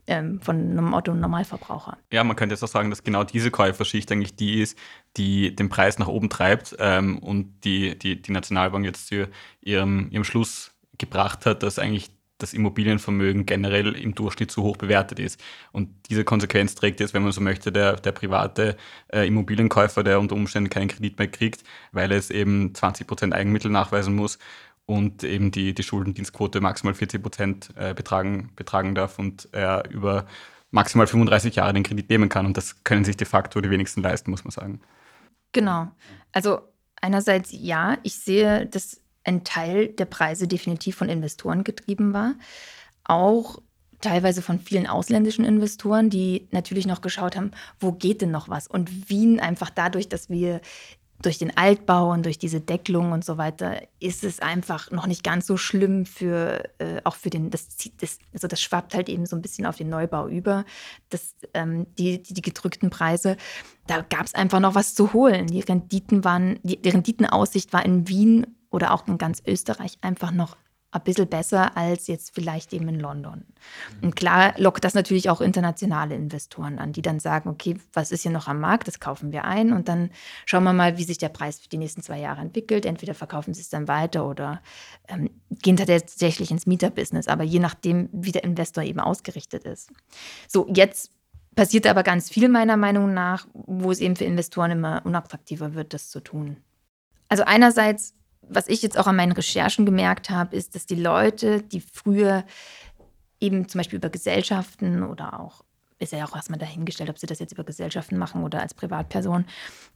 [0.06, 1.98] ähm, von einem Otto-Normalverbraucher.
[2.12, 4.78] Ja, man könnte jetzt auch sagen, dass genau diese Käuferschicht eigentlich die ist,
[5.16, 9.28] die den Preis nach oben treibt ähm, und die, die die Nationalbank jetzt zu
[9.60, 15.20] ihrem, ihrem Schluss gebracht hat, dass eigentlich das Immobilienvermögen generell im Durchschnitt zu hoch bewertet
[15.20, 15.40] ist.
[15.70, 18.76] Und diese Konsequenz trägt jetzt, wenn man so möchte, der, der private
[19.12, 23.70] äh, Immobilienkäufer, der unter Umständen keinen Kredit mehr kriegt, weil es eben 20 Prozent Eigenmittel
[23.70, 24.38] nachweisen muss
[24.86, 30.26] und eben die, die Schuldendienstquote maximal 40 Prozent äh, betragen, betragen darf und er über
[30.70, 32.46] maximal 35 Jahre den Kredit nehmen kann.
[32.46, 34.80] Und das können sich de facto die wenigsten leisten, muss man sagen.
[35.52, 35.88] Genau.
[36.32, 36.60] Also
[37.00, 42.34] einerseits ja, ich sehe, dass ein Teil der Preise definitiv von Investoren getrieben war.
[43.04, 43.60] Auch
[44.00, 48.66] teilweise von vielen ausländischen Investoren, die natürlich noch geschaut haben, wo geht denn noch was?
[48.66, 50.60] Und Wien einfach dadurch, dass wir
[51.22, 55.22] durch den Altbau und durch diese Deckelung und so weiter ist es einfach noch nicht
[55.22, 59.26] ganz so schlimm für äh, auch für den das, das also das schwappt halt eben
[59.26, 60.64] so ein bisschen auf den Neubau über.
[61.08, 63.36] Das ähm, die, die, die gedrückten Preise
[63.86, 65.46] da gab es einfach noch was zu holen.
[65.46, 70.30] Die Renditen waren die, die Renditenaussicht war in Wien oder auch in ganz Österreich einfach
[70.30, 70.56] noch
[70.92, 73.44] ein bisschen besser als jetzt vielleicht eben in London.
[74.02, 78.22] Und klar lockt das natürlich auch internationale Investoren an, die dann sagen, okay, was ist
[78.22, 80.10] hier noch am Markt, das kaufen wir ein und dann
[80.44, 82.84] schauen wir mal, wie sich der Preis für die nächsten zwei Jahre entwickelt.
[82.84, 84.60] Entweder verkaufen sie es dann weiter oder
[85.08, 85.30] ähm,
[85.62, 89.90] gehen tatsächlich ins Mieterbusiness, aber je nachdem, wie der Investor eben ausgerichtet ist.
[90.46, 91.10] So, jetzt
[91.54, 95.94] passiert aber ganz viel meiner Meinung nach, wo es eben für Investoren immer unattraktiver wird,
[95.94, 96.58] das zu tun.
[97.28, 98.14] Also einerseits
[98.48, 102.44] was ich jetzt auch an meinen Recherchen gemerkt habe, ist, dass die Leute, die früher
[103.40, 105.64] eben zum Beispiel über Gesellschaften oder auch,
[105.98, 109.44] ist ja auch erstmal dahingestellt, ob sie das jetzt über Gesellschaften machen oder als Privatperson,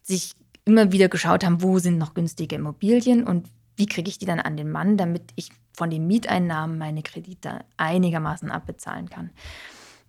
[0.02, 4.26] sich immer wieder geschaut haben, wo sind noch günstige Immobilien und wie kriege ich die
[4.26, 9.30] dann an den Mann, damit ich von den Mieteinnahmen meine Kredite einigermaßen abbezahlen kann.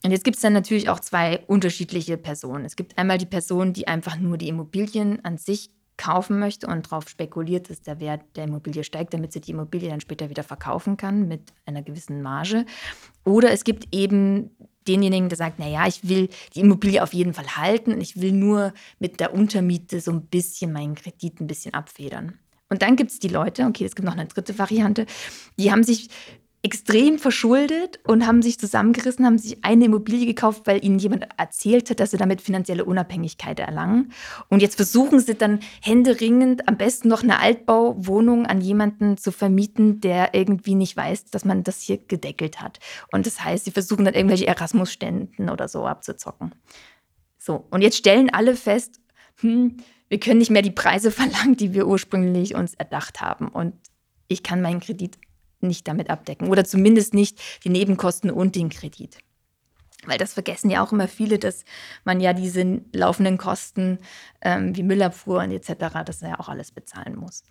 [0.03, 2.65] Und jetzt gibt es dann natürlich auch zwei unterschiedliche Personen.
[2.65, 6.85] Es gibt einmal die Person, die einfach nur die Immobilien an sich kaufen möchte und
[6.85, 10.43] darauf spekuliert, dass der Wert der Immobilie steigt, damit sie die Immobilie dann später wieder
[10.43, 12.65] verkaufen kann mit einer gewissen Marge.
[13.23, 14.51] Oder es gibt eben
[14.87, 18.31] denjenigen, der sagt, naja, ich will die Immobilie auf jeden Fall halten und ich will
[18.31, 22.39] nur mit der Untermiete so ein bisschen meinen Kredit ein bisschen abfedern.
[22.69, 25.05] Und dann gibt es die Leute, okay, es gibt noch eine dritte Variante,
[25.57, 26.09] die haben sich
[26.67, 31.89] extrem verschuldet und haben sich zusammengerissen, haben sich eine Immobilie gekauft, weil ihnen jemand erzählt
[31.89, 34.11] hat, dass sie damit finanzielle Unabhängigkeit erlangen.
[34.49, 40.01] Und jetzt versuchen sie dann händeringend am besten noch eine Altbauwohnung an jemanden zu vermieten,
[40.01, 42.79] der irgendwie nicht weiß, dass man das hier gedeckelt hat.
[43.13, 46.53] Und das heißt, sie versuchen dann irgendwelche Erasmus-Ständen oder so abzuzocken.
[47.37, 48.99] So, und jetzt stellen alle fest,
[49.39, 49.77] hm,
[50.09, 53.47] wir können nicht mehr die Preise verlangen, die wir ursprünglich uns erdacht haben.
[53.47, 53.73] Und
[54.27, 55.17] ich kann meinen Kredit
[55.61, 59.17] nicht damit abdecken oder zumindest nicht die Nebenkosten und den Kredit.
[60.05, 61.65] Weil das vergessen ja auch immer viele, dass
[62.03, 63.99] man ja diese laufenden Kosten
[64.41, 67.43] ähm, wie Müllabfuhr und etc., das ja auch alles bezahlen muss.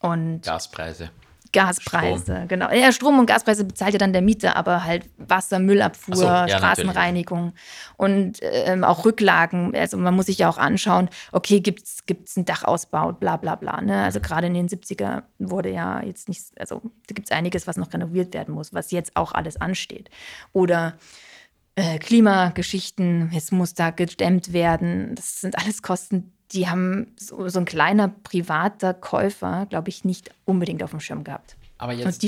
[0.00, 1.10] Und Gaspreise.
[1.54, 2.48] Gaspreise, Strom.
[2.48, 2.70] genau.
[2.70, 6.48] Ja, Strom und Gaspreise bezahlt ja dann der Mieter, aber halt Wasser, Müllabfuhr, so, ja,
[6.48, 7.54] Straßenreinigung
[7.96, 9.74] und ähm, auch Rücklagen.
[9.74, 13.80] Also man muss sich ja auch anschauen, okay, gibt es einen Dachausbau, bla bla bla.
[13.80, 14.02] Ne?
[14.02, 14.24] Also mhm.
[14.24, 17.92] gerade in den 70er wurde ja jetzt nicht, also da gibt es einiges, was noch
[17.94, 20.10] renoviert werden muss, was jetzt auch alles ansteht.
[20.52, 20.98] Oder
[21.76, 25.14] äh, Klimageschichten, es muss da gedämmt werden.
[25.14, 30.30] Das sind alles Kosten, die haben so, so ein kleiner privater Käufer, glaube ich, nicht
[30.44, 31.56] unbedingt auf dem Schirm gehabt.
[31.76, 32.22] Aber jetzt, und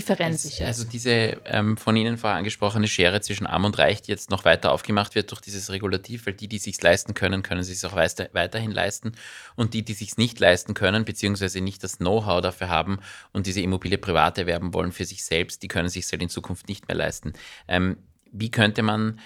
[0.67, 1.11] Also diese
[1.45, 5.15] ähm, von Ihnen vorher angesprochene Schere zwischen Arm und Reich, die jetzt noch weiter aufgemacht
[5.15, 8.73] wird durch dieses Regulativ, weil die, die sich leisten können, können sich auch weiter, weiterhin
[8.73, 9.13] leisten
[9.55, 12.99] und die, die sich nicht leisten können, beziehungsweise nicht das Know-how dafür haben
[13.33, 16.29] und diese Immobilie privat erwerben wollen für sich selbst, die können sich es halt in
[16.29, 17.33] Zukunft nicht mehr leisten.
[17.69, 17.99] Ähm,
[18.33, 19.21] wie könnte man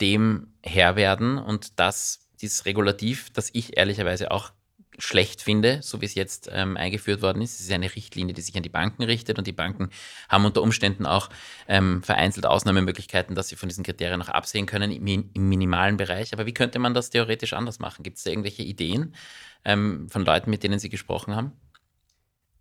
[0.00, 4.52] dem Herr werden und das, dieses Regulativ, das ich ehrlicherweise auch
[4.98, 7.54] schlecht finde, so wie es jetzt ähm, eingeführt worden ist.
[7.54, 9.90] Es ist eine Richtlinie, die sich an die Banken richtet und die Banken
[10.28, 11.30] haben unter Umständen auch
[11.68, 16.32] ähm, vereinzelt Ausnahmemöglichkeiten, dass sie von diesen Kriterien noch absehen können im, im minimalen Bereich.
[16.32, 18.02] Aber wie könnte man das theoretisch anders machen?
[18.02, 19.14] Gibt es da irgendwelche Ideen
[19.64, 21.52] ähm, von Leuten, mit denen Sie gesprochen haben?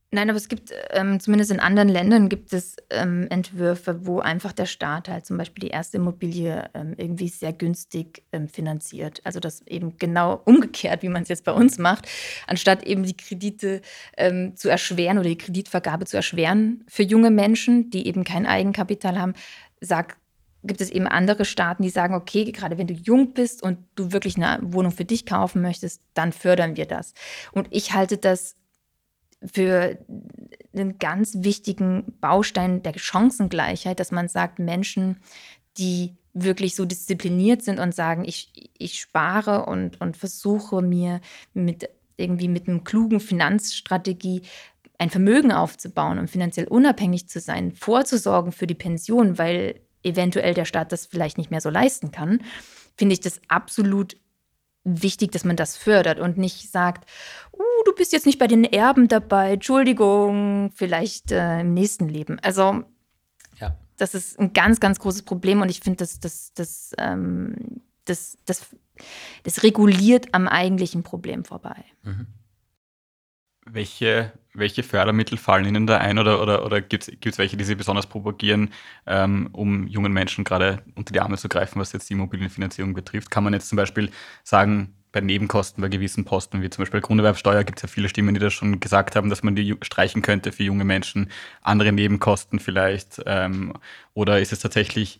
[0.09, 4.53] Nein, aber es gibt, ähm, zumindest in anderen Ländern gibt es ähm, Entwürfe, wo einfach
[4.53, 9.19] der Staat halt zum Beispiel die erste Immobilie ähm, irgendwie sehr günstig ähm, finanziert.
[9.25, 12.07] Also das eben genau umgekehrt, wie man es jetzt bei uns macht,
[12.47, 13.81] anstatt eben die Kredite
[14.15, 19.19] ähm, zu erschweren oder die Kreditvergabe zu erschweren für junge Menschen, die eben kein Eigenkapital
[19.19, 19.33] haben,
[19.81, 20.17] sagt
[20.63, 24.11] gibt es eben andere Staaten, die sagen, okay, gerade wenn du jung bist und du
[24.11, 27.13] wirklich eine Wohnung für dich kaufen möchtest, dann fördern wir das.
[27.51, 28.55] Und ich halte das
[29.45, 29.97] für
[30.73, 35.17] einen ganz wichtigen Baustein der Chancengleichheit, dass man sagt, Menschen,
[35.77, 41.21] die wirklich so diszipliniert sind und sagen, ich, ich spare und, und versuche mir
[41.53, 44.41] mit irgendwie mit einem klugen Finanzstrategie
[44.97, 50.65] ein Vermögen aufzubauen und finanziell unabhängig zu sein, vorzusorgen für die Pension, weil eventuell der
[50.65, 52.41] Staat das vielleicht nicht mehr so leisten kann,
[52.95, 54.17] finde ich das absolut
[54.83, 57.07] wichtig, dass man das fördert und nicht sagt,
[57.53, 62.39] uh, du bist jetzt nicht bei den Erben dabei, Entschuldigung, vielleicht äh, im nächsten Leben.
[62.39, 62.83] Also
[63.59, 63.77] ja.
[63.97, 68.37] das ist ein ganz, ganz großes Problem und ich finde, das, das, das, ähm, das,
[68.45, 68.67] das,
[69.43, 71.83] das reguliert am eigentlichen Problem vorbei.
[72.03, 72.27] Mhm.
[73.69, 77.75] Welche, welche Fördermittel fallen Ihnen da ein oder, oder, oder gibt es welche, die Sie
[77.75, 78.71] besonders propagieren,
[79.05, 83.29] ähm, um jungen Menschen gerade unter die Arme zu greifen, was jetzt die Immobilienfinanzierung betrifft?
[83.29, 84.09] Kann man jetzt zum Beispiel
[84.45, 88.33] sagen, bei Nebenkosten, bei gewissen Posten, wie zum Beispiel Grunderwerbsteuer, gibt es ja viele Stimmen,
[88.33, 91.29] die das schon gesagt haben, dass man die streichen könnte für junge Menschen,
[91.61, 93.21] andere Nebenkosten vielleicht.
[93.25, 93.73] Ähm,
[94.13, 95.19] oder ist es tatsächlich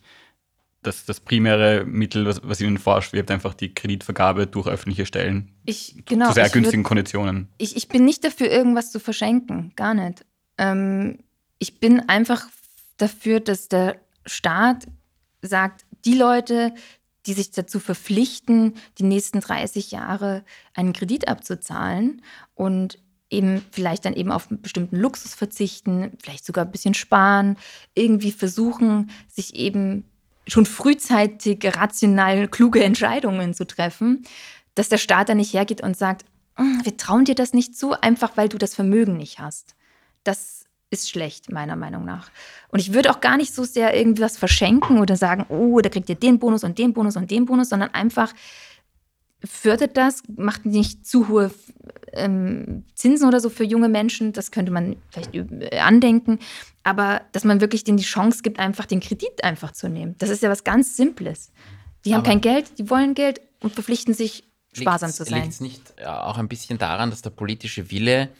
[0.82, 6.02] das, das primäre Mittel, was, was Ihnen vorschwebt, einfach die Kreditvergabe durch öffentliche Stellen ich,
[6.06, 7.48] genau, zu sehr günstigen würd, Konditionen?
[7.58, 10.24] Ich, ich bin nicht dafür, irgendwas zu verschenken, gar nicht.
[10.56, 11.18] Ähm,
[11.58, 12.46] ich bin einfach
[12.96, 14.86] dafür, dass der Staat
[15.42, 16.72] sagt, die Leute,
[17.28, 22.22] die sich dazu verpflichten, die nächsten 30 Jahre einen Kredit abzuzahlen
[22.54, 27.58] und eben vielleicht dann eben auf einen bestimmten Luxus verzichten, vielleicht sogar ein bisschen sparen,
[27.94, 30.04] irgendwie versuchen, sich eben
[30.46, 34.24] schon frühzeitig rational kluge Entscheidungen zu treffen,
[34.74, 36.24] dass der Staat dann nicht hergeht und sagt,
[36.56, 39.76] hm, wir trauen dir das nicht zu, einfach weil du das Vermögen nicht hast.
[40.24, 42.30] Das ist schlecht, meiner Meinung nach.
[42.68, 46.08] Und ich würde auch gar nicht so sehr irgendwas verschenken oder sagen, oh, da kriegt
[46.08, 48.32] ihr den Bonus und den Bonus und den Bonus, sondern einfach
[49.44, 51.50] fördert das, macht nicht zu hohe
[52.12, 55.30] ähm, Zinsen oder so für junge Menschen, das könnte man vielleicht
[55.80, 56.38] andenken,
[56.82, 60.16] aber dass man wirklich denen die Chance gibt, einfach den Kredit einfach zu nehmen.
[60.18, 61.52] Das ist ja was ganz Simples.
[62.04, 65.42] Die haben aber kein Geld, die wollen Geld und verpflichten sich, sparsam zu sein.
[65.42, 68.30] Liegt es nicht ja, auch ein bisschen daran, dass der politische Wille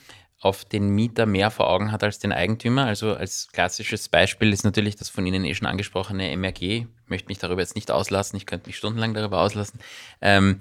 [0.40, 2.86] auf den Mieter mehr vor Augen hat als den Eigentümer.
[2.86, 6.62] Also als klassisches Beispiel ist natürlich das von Ihnen eh schon angesprochene MRG.
[6.62, 9.80] Ich möchte mich darüber jetzt nicht auslassen, ich könnte mich stundenlang darüber auslassen.
[10.20, 10.60] Ähm,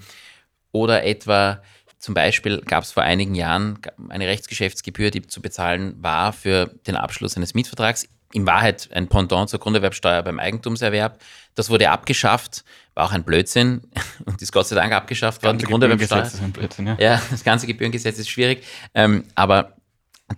[0.71, 1.61] oder etwa
[1.99, 6.95] zum Beispiel gab es vor einigen Jahren eine Rechtsgeschäftsgebühr, die zu bezahlen war für den
[6.95, 8.07] Abschluss eines Mietvertrags.
[8.33, 11.19] In Wahrheit ein Pendant zur Grunderwerbsteuer beim Eigentumserwerb.
[11.55, 13.81] Das wurde abgeschafft, war auch ein Blödsinn
[14.25, 15.57] und ist Gott sei Dank abgeschafft worden.
[15.57, 16.23] Die Grunderwerbsteuer.
[16.23, 16.97] Ist ein Blödsinn, ja.
[16.99, 19.77] ja, das ganze Gebührengesetz ist schwierig, ähm, aber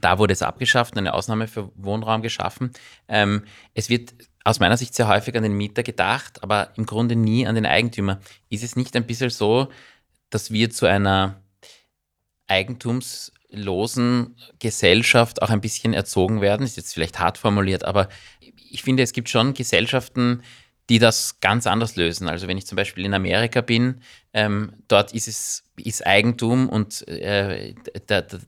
[0.01, 2.71] da wurde es abgeschafft und eine Ausnahme für Wohnraum geschaffen.
[3.07, 7.15] Ähm, es wird aus meiner Sicht sehr häufig an den Mieter gedacht, aber im Grunde
[7.15, 8.19] nie an den Eigentümer.
[8.49, 9.69] Ist es nicht ein bisschen so,
[10.29, 11.41] dass wir zu einer
[13.51, 16.65] eigentumslosen Gesellschaft auch ein bisschen erzogen werden?
[16.65, 18.09] Ist jetzt vielleicht hart formuliert, aber
[18.71, 20.43] ich finde, es gibt schon Gesellschaften,
[20.89, 22.27] die das ganz anders lösen.
[22.27, 24.01] Also wenn ich zum Beispiel in Amerika bin,
[24.33, 27.73] ähm, dort ist es ist Eigentum und äh,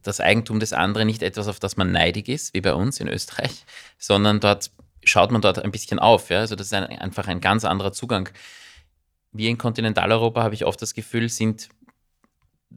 [0.03, 3.07] das Eigentum des anderen nicht etwas, auf das man neidig ist, wie bei uns in
[3.07, 3.63] Österreich,
[3.97, 4.71] sondern dort
[5.03, 6.29] schaut man dort ein bisschen auf.
[6.29, 6.39] Ja?
[6.39, 8.27] Also das ist ein, einfach ein ganz anderer Zugang.
[9.31, 11.69] Wir in Kontinentaleuropa, habe ich oft das Gefühl, sind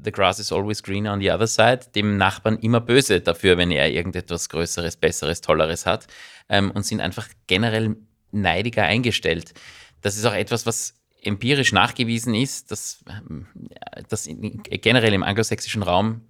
[0.03, 3.71] the grass is always greener on the other side, dem Nachbarn immer böse dafür, wenn
[3.71, 6.07] er irgendetwas Größeres, Besseres, Tolleres hat
[6.49, 7.97] ähm, und sind einfach generell
[8.33, 9.55] neidiger eingestellt.
[10.01, 13.03] Das ist auch etwas, was empirisch nachgewiesen ist, dass,
[14.09, 16.23] dass generell im angelsächsischen Raum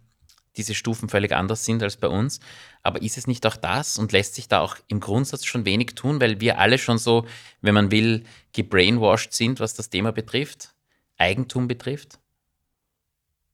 [0.57, 2.38] diese Stufen völlig anders sind als bei uns.
[2.83, 5.94] Aber ist es nicht auch das und lässt sich da auch im Grundsatz schon wenig
[5.96, 7.27] tun, weil wir alle schon so,
[7.61, 10.74] wenn man will, gebrainwashed sind, was das Thema betrifft,
[11.16, 12.20] Eigentum betrifft?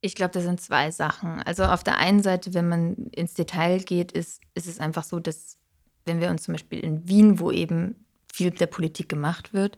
[0.01, 1.43] Ich glaube, das sind zwei Sachen.
[1.43, 5.21] Also auf der einen Seite, wenn man ins Detail geht, ist, ist es einfach so,
[5.21, 5.59] dass
[6.07, 9.77] wenn wir uns zum Beispiel in Wien, wo eben viel der Politik gemacht wird,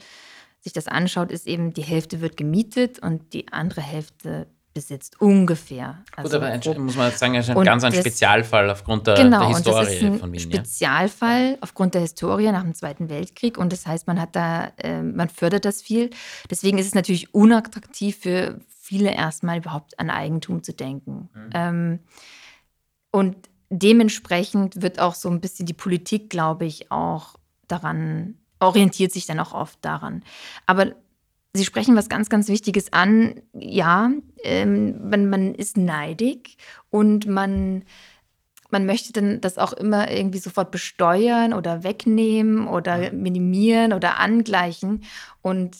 [0.60, 6.02] sich das anschaut, ist eben die Hälfte wird gemietet und die andere Hälfte besitzt, ungefähr.
[6.16, 9.40] Also Gut, aber ein, muss man sagen, ist ein ganz ein Spezialfall aufgrund der, genau,
[9.40, 10.40] der Historie und das ist ein von Wien.
[10.40, 11.56] Spezialfall ja.
[11.60, 15.28] aufgrund der Historie nach dem Zweiten Weltkrieg und das heißt, man hat da, äh, man
[15.28, 16.10] fördert das viel.
[16.50, 18.60] Deswegen ist es natürlich unattraktiv für
[18.92, 21.30] viele erstmal überhaupt an Eigentum zu denken.
[21.32, 21.50] Mhm.
[21.54, 21.98] Ähm,
[23.10, 23.36] und
[23.70, 27.36] dementsprechend wird auch so ein bisschen die Politik, glaube ich, auch
[27.68, 30.22] daran orientiert sich dann auch oft daran.
[30.66, 30.92] Aber
[31.54, 33.40] Sie sprechen was ganz, ganz Wichtiges an.
[33.54, 34.10] Ja,
[34.42, 36.56] ähm, man, man ist neidig
[36.90, 37.84] und man,
[38.70, 45.02] man möchte dann das auch immer irgendwie sofort besteuern oder wegnehmen oder minimieren oder angleichen.
[45.40, 45.76] Und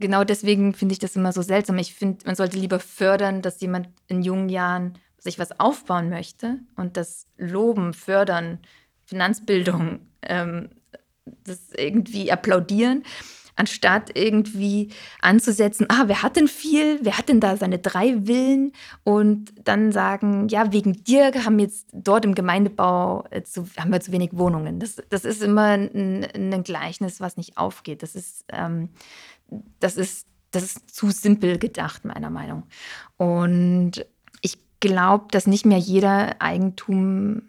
[0.00, 1.78] genau deswegen finde ich das immer so seltsam.
[1.78, 6.58] Ich finde, man sollte lieber fördern, dass jemand in jungen Jahren sich was aufbauen möchte
[6.76, 8.58] und das loben, fördern,
[9.04, 10.70] Finanzbildung, ähm,
[11.44, 13.04] das irgendwie applaudieren
[13.60, 14.88] anstatt irgendwie
[15.20, 18.72] anzusetzen, ah, wer hat denn viel, wer hat denn da seine drei Villen
[19.04, 24.00] und dann sagen, ja, wegen dir haben jetzt dort im Gemeindebau äh, zu, haben wir
[24.00, 24.80] zu wenig Wohnungen.
[24.80, 28.02] Das, das ist immer ein, ein Gleichnis, was nicht aufgeht.
[28.02, 28.88] Das ist, ähm,
[29.78, 32.64] das ist, das ist zu simpel gedacht, meiner Meinung.
[33.16, 34.04] Und
[34.40, 37.42] ich glaube, dass nicht mehr jeder Eigentum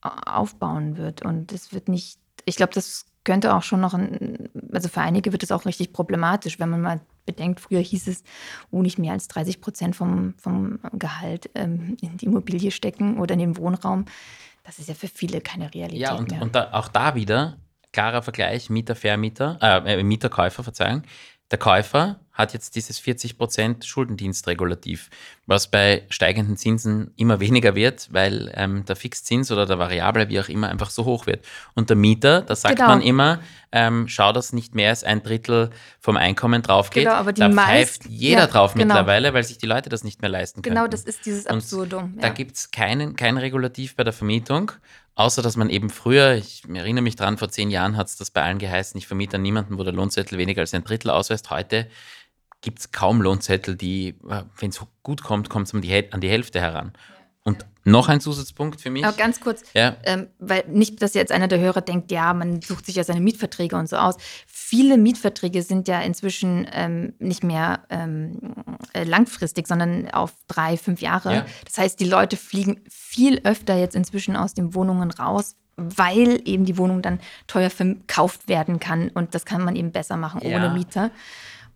[0.00, 4.88] aufbauen wird und es wird nicht, ich glaube, das könnte auch schon noch, ein, also
[4.88, 8.22] für einige wird es auch richtig problematisch, wenn man mal bedenkt, früher hieß es,
[8.70, 13.32] oh, nicht mehr als 30 Prozent vom, vom Gehalt ähm, in die Immobilie stecken oder
[13.32, 14.04] in den Wohnraum.
[14.62, 16.42] Das ist ja für viele keine Realität ja, und, mehr.
[16.42, 17.56] und da, auch da wieder
[17.92, 21.02] klarer Vergleich Mieter, Vermieter, äh, Mieter, Käufer, Verzeihung.
[21.50, 25.08] Der Käufer hat jetzt dieses 40% Schuldendienstregulativ,
[25.46, 30.40] was bei steigenden Zinsen immer weniger wird, weil ähm, der Fixzins oder der Variable, wie
[30.40, 31.44] auch immer, einfach so hoch wird.
[31.74, 32.88] Und der Mieter, da sagt genau.
[32.88, 33.38] man immer,
[33.70, 37.04] ähm, schau, dass nicht mehr als ein Drittel vom Einkommen drauf geht.
[37.04, 38.86] Genau, aber die da meist, pfeift jeder ja, drauf genau.
[38.86, 40.74] mittlerweile, weil sich die Leute das nicht mehr leisten können.
[40.74, 42.14] Genau, das ist dieses Absurdum.
[42.16, 42.22] Ja.
[42.22, 44.72] Da gibt es kein Regulativ bei der Vermietung.
[45.16, 48.30] Außer dass man eben früher, ich erinnere mich dran, vor zehn Jahren hat es das
[48.30, 51.50] bei allen geheißen, ich vermiete an niemanden, wo der Lohnzettel weniger als ein Drittel ausweist.
[51.50, 51.88] Heute
[52.60, 56.60] gibt es kaum Lohnzettel, die, äh, wenn es gut kommt, kommt es an die Hälfte
[56.60, 56.92] heran.
[57.44, 59.04] Und noch ein Zusatzpunkt für mich.
[59.04, 59.96] Aber ganz kurz, ja.
[60.04, 63.20] ähm, weil nicht, dass jetzt einer der Hörer denkt, ja, man sucht sich ja seine
[63.20, 64.16] Mietverträge und so aus.
[64.46, 68.38] Viele Mietverträge sind ja inzwischen ähm, nicht mehr ähm,
[68.94, 71.34] äh, langfristig, sondern auf drei, fünf Jahre.
[71.34, 71.46] Ja.
[71.66, 76.64] Das heißt, die Leute fliegen viel öfter jetzt inzwischen aus den Wohnungen raus, weil eben
[76.64, 80.56] die Wohnung dann teuer verkauft werden kann und das kann man eben besser machen ja.
[80.56, 81.10] ohne Mieter.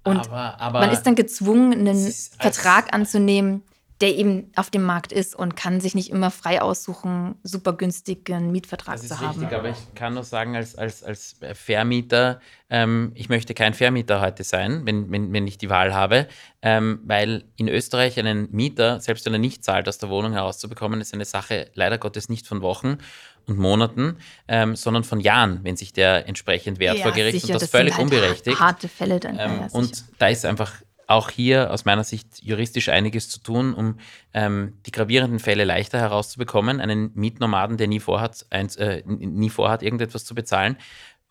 [0.04, 3.62] Und aber, aber man ist dann gezwungen, einen Vertrag anzunehmen,
[4.00, 8.52] der eben auf dem Markt ist und kann sich nicht immer frei aussuchen, super günstigen
[8.52, 9.26] Mietvertrag zu haben.
[9.26, 13.54] Das ist richtig, aber ich kann nur sagen, als, als, als Vermieter, ähm, ich möchte
[13.54, 16.28] kein Vermieter heute sein, wenn, wenn, wenn ich die Wahl habe,
[16.62, 21.00] ähm, weil in Österreich einen Mieter, selbst wenn er nicht zahlt, aus der Wohnung herauszubekommen,
[21.00, 22.98] ist eine Sache leider Gottes nicht von Wochen
[23.46, 27.54] und Monaten, ähm, sondern von Jahren, wenn sich der entsprechend wehrt ja, vor Gericht sicher,
[27.54, 28.60] und das, das völlig halt unberechtigt.
[28.60, 29.38] Harte Fälle dann.
[29.38, 30.72] Ähm, ja, und da ist einfach
[31.08, 33.98] auch hier aus meiner Sicht juristisch einiges zu tun, um
[34.34, 36.80] ähm, die gravierenden Fälle leichter herauszubekommen.
[36.80, 40.76] Einen Mietnomaden, der nie vorhat, eins, äh, nie vorhat, irgendetwas zu bezahlen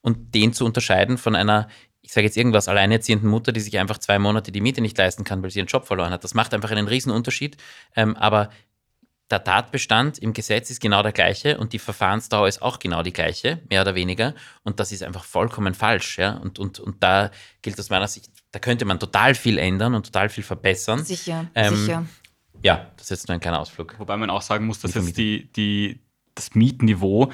[0.02, 1.68] und den zu unterscheiden von einer,
[2.02, 5.24] ich sage jetzt irgendwas, alleinerziehenden Mutter, die sich einfach zwei Monate die Miete nicht leisten
[5.24, 6.24] kann, weil sie ihren Job verloren hat.
[6.24, 7.58] Das macht einfach einen Riesenunterschied.
[7.96, 8.50] Ähm, aber
[9.30, 13.12] der Tatbestand im Gesetz ist genau der gleiche und die Verfahrensdauer ist auch genau die
[13.12, 14.34] gleiche, mehr oder weniger.
[14.64, 16.18] Und das ist einfach vollkommen falsch.
[16.18, 16.38] Ja?
[16.38, 20.06] Und, und, und da gilt aus meiner Sicht, da könnte man total viel ändern und
[20.06, 21.04] total viel verbessern.
[21.04, 22.06] Sicher, ähm, sicher.
[22.64, 23.96] Ja, das ist jetzt nur ein kleiner Ausflug.
[24.00, 26.00] Wobei man auch sagen muss, dass jetzt die, die,
[26.34, 27.32] das Mietniveau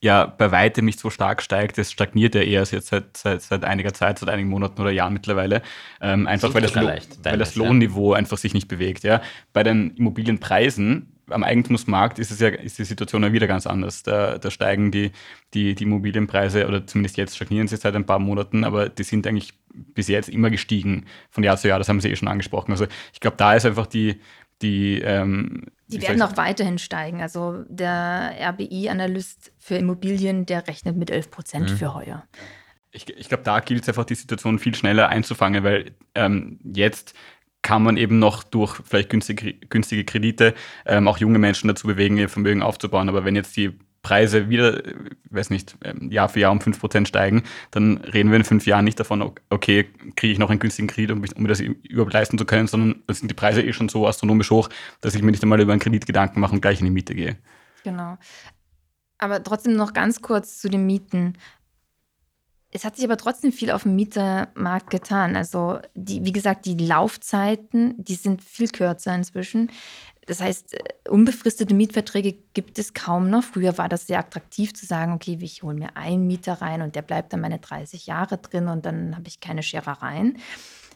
[0.00, 1.78] ja bei weitem nicht so stark steigt.
[1.78, 5.12] Es stagniert ja eher jetzt seit, seit, seit einiger Zeit, seit einigen Monaten oder Jahren
[5.12, 5.62] mittlerweile.
[6.00, 8.18] Ähm, einfach weil das, leicht, weil das Lohnniveau ja.
[8.18, 9.04] einfach sich nicht bewegt.
[9.04, 9.20] Ja.
[9.52, 14.02] Bei den Immobilienpreisen am Eigentumsmarkt ist es ja, ist die Situation ja wieder ganz anders.
[14.02, 15.10] Da, da steigen die,
[15.54, 19.26] die, die Immobilienpreise oder zumindest jetzt stagnieren sie seit ein paar Monaten, aber die sind
[19.26, 21.78] eigentlich bis jetzt immer gestiegen von Jahr zu Jahr.
[21.78, 22.72] Das haben Sie eh schon angesprochen.
[22.72, 24.20] Also ich glaube, da ist einfach die,
[24.64, 27.20] die ähm, die werden auch weiterhin steigen.
[27.20, 31.76] Also der RBI-Analyst für Immobilien, der rechnet mit 11 Prozent mhm.
[31.76, 32.24] für heuer.
[32.90, 37.14] Ich, ich glaube, da gilt es einfach, die Situation viel schneller einzufangen, weil ähm, jetzt
[37.62, 40.54] kann man eben noch durch vielleicht günstige, günstige Kredite
[40.86, 43.08] ähm, auch junge Menschen dazu bewegen, ihr Vermögen aufzubauen.
[43.08, 44.80] Aber wenn jetzt die Preise wieder,
[45.30, 47.42] weiß nicht, ähm, Jahr für Jahr um 5% steigen,
[47.72, 51.10] dann reden wir in fünf Jahren nicht davon, okay, kriege ich noch einen günstigen Kredit,
[51.10, 53.88] um, um mir das überhaupt leisten zu können, sondern dann sind die Preise eh schon
[53.88, 54.68] so astronomisch hoch,
[55.00, 57.14] dass ich mir nicht einmal über einen Kredit Gedanken mache und gleich in die Miete
[57.14, 57.36] gehe.
[57.82, 58.16] Genau.
[59.18, 61.34] Aber trotzdem noch ganz kurz zu den Mieten.
[62.70, 65.36] Es hat sich aber trotzdem viel auf dem Mietermarkt getan.
[65.36, 69.70] Also, die, wie gesagt, die Laufzeiten, die sind viel kürzer inzwischen.
[70.26, 73.44] Das heißt, äh, unbefristete Mietverträge gibt es kaum noch.
[73.44, 76.94] Früher war das sehr attraktiv zu sagen, okay, ich hole mir einen Mieter rein und
[76.94, 80.38] der bleibt dann meine 30 Jahre drin und dann habe ich keine Scherereien.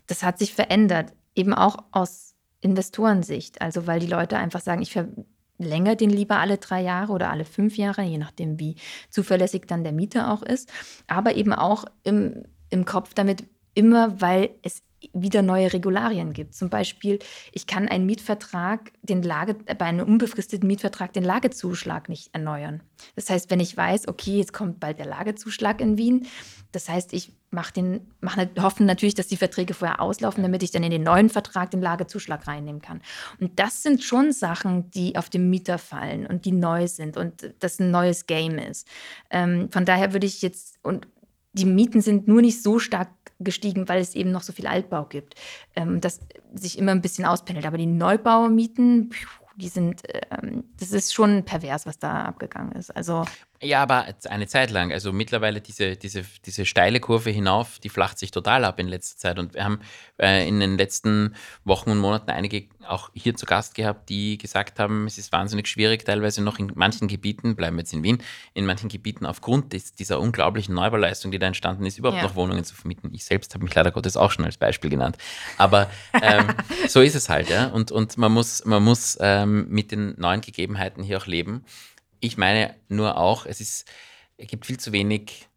[0.07, 3.61] Das hat sich verändert, eben auch aus Investorensicht.
[3.61, 4.99] Also weil die Leute einfach sagen, ich
[5.59, 8.77] verlängere den lieber alle drei Jahre oder alle fünf Jahre, je nachdem, wie
[9.11, 10.73] zuverlässig dann der Mieter auch ist.
[11.07, 16.55] Aber eben auch im, im Kopf damit immer, weil es wieder neue Regularien gibt.
[16.55, 17.19] Zum Beispiel,
[17.53, 22.83] ich kann einen Mietvertrag, den Lage, bei einem unbefristeten Mietvertrag den Lagezuschlag nicht erneuern.
[23.15, 26.27] Das heißt, wenn ich weiß, okay, jetzt kommt bald der Lagezuschlag in Wien,
[26.73, 30.71] das heißt, ich mache den, mach, hoffe natürlich, dass die Verträge vorher auslaufen, damit ich
[30.71, 33.01] dann in den neuen Vertrag den Lagezuschlag reinnehmen kann.
[33.41, 37.55] Und das sind schon Sachen, die auf den Mieter fallen und die neu sind und
[37.61, 38.87] das ein neues Game ist.
[39.31, 41.09] Ähm, von daher würde ich jetzt, und
[41.53, 45.05] die Mieten sind nur nicht so stark gestiegen, weil es eben noch so viel Altbau
[45.05, 45.35] gibt,
[45.77, 46.21] ähm, das
[46.55, 47.67] sich immer ein bisschen auspendelt.
[47.67, 49.11] Aber die Neubaumieten,
[49.57, 52.95] die sind, ähm, das ist schon pervers, was da abgegangen ist.
[52.95, 53.25] Also
[53.61, 54.93] ja, aber eine Zeit lang.
[54.93, 59.19] Also mittlerweile diese, diese, diese steile Kurve hinauf, die flacht sich total ab in letzter
[59.19, 59.39] Zeit.
[59.39, 59.81] Und wir haben
[60.19, 61.35] äh, in den letzten
[61.65, 65.67] Wochen und Monaten einige auch hier zu Gast gehabt, die gesagt haben, es ist wahnsinnig
[65.67, 68.19] schwierig, teilweise noch in manchen Gebieten, bleiben wir jetzt in Wien,
[68.55, 72.29] in manchen Gebieten aufgrund des, dieser unglaublichen Neubauleistung, die da entstanden ist, überhaupt ja.
[72.29, 73.11] noch Wohnungen zu vermieten.
[73.13, 75.19] Ich selbst habe mich leider Gottes auch schon als Beispiel genannt.
[75.57, 75.91] Aber
[76.23, 76.47] ähm,
[76.89, 77.67] so ist es halt, ja.
[77.67, 81.65] Und, und man muss, man muss ähm, mit den neuen Gegebenheiten hier auch leben
[82.21, 83.91] ich meine nur auch, es ist,
[84.37, 85.48] es gibt viel zu wenig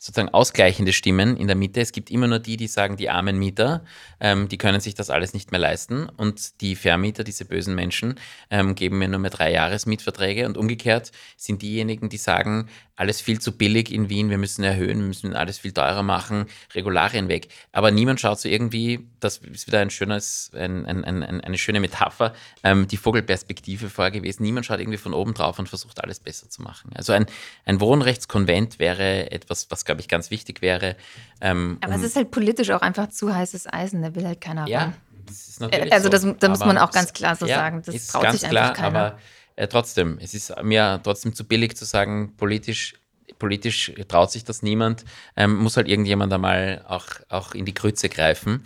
[0.00, 1.80] sozusagen ausgleichende Stimmen in der Mitte.
[1.80, 3.84] Es gibt immer nur die, die sagen, die armen Mieter,
[4.18, 8.14] ähm, die können sich das alles nicht mehr leisten und die Vermieter, diese bösen Menschen,
[8.50, 12.70] ähm, geben mir nur mehr drei Jahresmietverträge und umgekehrt sind diejenigen, die sagen,
[13.00, 16.44] alles viel zu billig in Wien, wir müssen erhöhen, wir müssen alles viel teurer machen,
[16.74, 17.48] Regularien weg.
[17.72, 21.80] Aber niemand schaut so irgendwie, das ist wieder ein schönes, ein, ein, ein, eine schöne
[21.80, 24.42] Metapher, ähm, die Vogelperspektive vorher gewesen.
[24.42, 26.90] Niemand schaut irgendwie von oben drauf und versucht alles besser zu machen.
[26.94, 27.24] Also ein,
[27.64, 30.96] ein Wohnrechtskonvent wäre etwas, was, glaube ich, ganz wichtig wäre.
[31.40, 34.40] Ähm, Aber um, es ist halt politisch auch einfach zu heißes Eisen, da will halt
[34.40, 34.92] keiner ja,
[35.60, 35.90] ran.
[35.90, 38.50] also das, da muss man auch ganz klar so ja, sagen, das traut sich einfach
[38.50, 38.98] klar, keiner.
[38.98, 39.18] Aber
[39.56, 42.94] äh, trotzdem, es ist mir trotzdem zu billig zu sagen, politisch,
[43.40, 45.04] politisch traut sich das niemand,
[45.36, 48.62] ähm, muss halt irgendjemand einmal auch, auch in die Grütze greifen.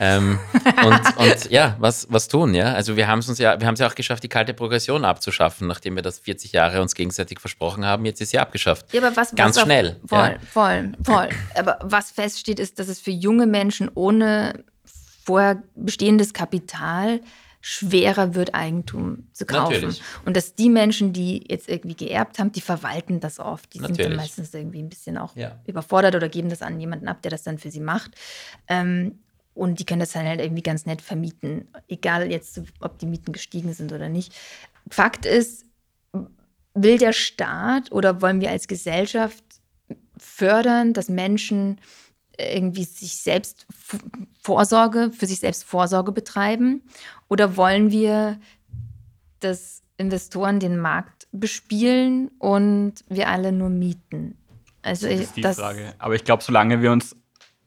[0.00, 0.38] Ähm,
[0.84, 2.72] und, und, ja, was, was tun, ja?
[2.72, 5.04] Also wir haben es uns ja, wir haben es ja auch geschafft, die kalte Progression
[5.04, 8.04] abzuschaffen, nachdem wir das 40 Jahre uns gegenseitig versprochen haben.
[8.04, 8.92] Jetzt ist sie abgeschafft.
[8.92, 10.00] Ja, aber was, Ganz was schnell.
[10.06, 10.38] Voll, ja.
[10.50, 11.28] voll, voll.
[11.54, 14.64] Aber was feststeht, ist, dass es für junge Menschen ohne
[15.24, 17.20] vorher bestehendes Kapital
[17.60, 19.74] schwerer wird, Eigentum zu kaufen.
[19.74, 20.02] Natürlich.
[20.24, 23.74] Und dass die Menschen, die jetzt irgendwie geerbt haben, die verwalten das oft.
[23.74, 23.96] Die Natürlich.
[23.98, 25.58] sind dann meistens irgendwie ein bisschen auch ja.
[25.66, 28.12] überfordert oder geben das an jemanden ab, der das dann für sie macht.
[28.68, 29.18] Ähm,
[29.58, 33.32] und die können das dann halt irgendwie ganz nett vermieten, egal jetzt, ob die Mieten
[33.32, 34.32] gestiegen sind oder nicht.
[34.88, 35.66] Fakt ist,
[36.74, 39.42] will der Staat oder wollen wir als Gesellschaft
[40.16, 41.80] fördern, dass Menschen
[42.38, 43.66] irgendwie sich selbst
[44.40, 46.82] Vorsorge, für sich selbst Vorsorge betreiben?
[47.28, 48.38] Oder wollen wir,
[49.40, 54.38] dass Investoren den Markt bespielen und wir alle nur mieten?
[54.82, 55.94] Also das ist die das Frage.
[55.98, 57.16] Aber ich glaube, solange wir uns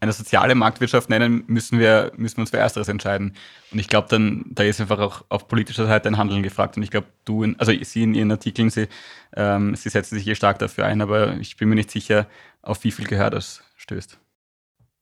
[0.02, 3.36] eine soziale Marktwirtschaft nennen, müssen wir, müssen wir uns für Ersteres entscheiden.
[3.72, 6.76] Und ich glaube, dann, da ist einfach auch auf politischer Seite ein Handeln gefragt.
[6.76, 8.88] Und ich glaube, du, in, also Sie in Ihren Artikeln, Sie,
[9.36, 12.28] ähm, Sie setzen sich hier stark dafür ein, aber ich bin mir nicht sicher,
[12.64, 14.18] auf wie viel Gehör das stößt.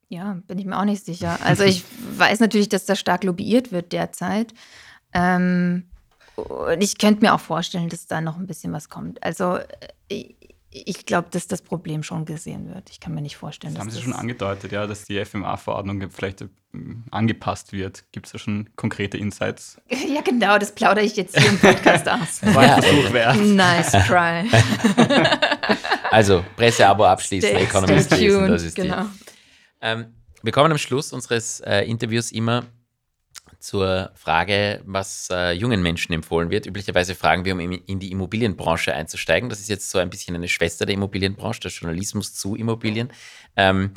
[0.09, 1.39] Ja, bin ich mir auch nicht sicher.
[1.43, 1.85] Also ich
[2.17, 4.53] weiß natürlich, dass da stark lobbyiert wird derzeit.
[5.13, 5.85] Ähm,
[6.35, 9.23] und ich könnte mir auch vorstellen, dass da noch ein bisschen was kommt.
[9.23, 9.59] Also
[10.71, 12.89] ich, glaube, dass das Problem schon gesehen wird.
[12.91, 16.09] Ich kann mir nicht vorstellen, das dass haben Sie schon angedeutet, ja, dass die FMA-Verordnung
[16.11, 16.41] vielleicht
[16.73, 18.03] ähm, angepasst wird.
[18.11, 19.81] Gibt es da schon konkrete Insights?
[19.89, 22.41] Ja, genau, das plaudere ich jetzt hier im Podcast aus.
[22.53, 23.37] War ein Versuch wert.
[23.37, 24.49] Nice try.
[26.11, 29.03] also, Presseabo abschließen, Economist lesen, das ist genau.
[29.03, 29.09] die.
[29.81, 30.05] Ähm,
[30.41, 32.65] wir kommen am Schluss unseres äh, Interviews immer
[33.59, 36.65] zur Frage, was äh, jungen Menschen empfohlen wird.
[36.65, 39.49] Üblicherweise fragen wir, um in die Immobilienbranche einzusteigen.
[39.49, 43.11] Das ist jetzt so ein bisschen eine Schwester der Immobilienbranche, der Journalismus zu Immobilien.
[43.55, 43.91] Ähm,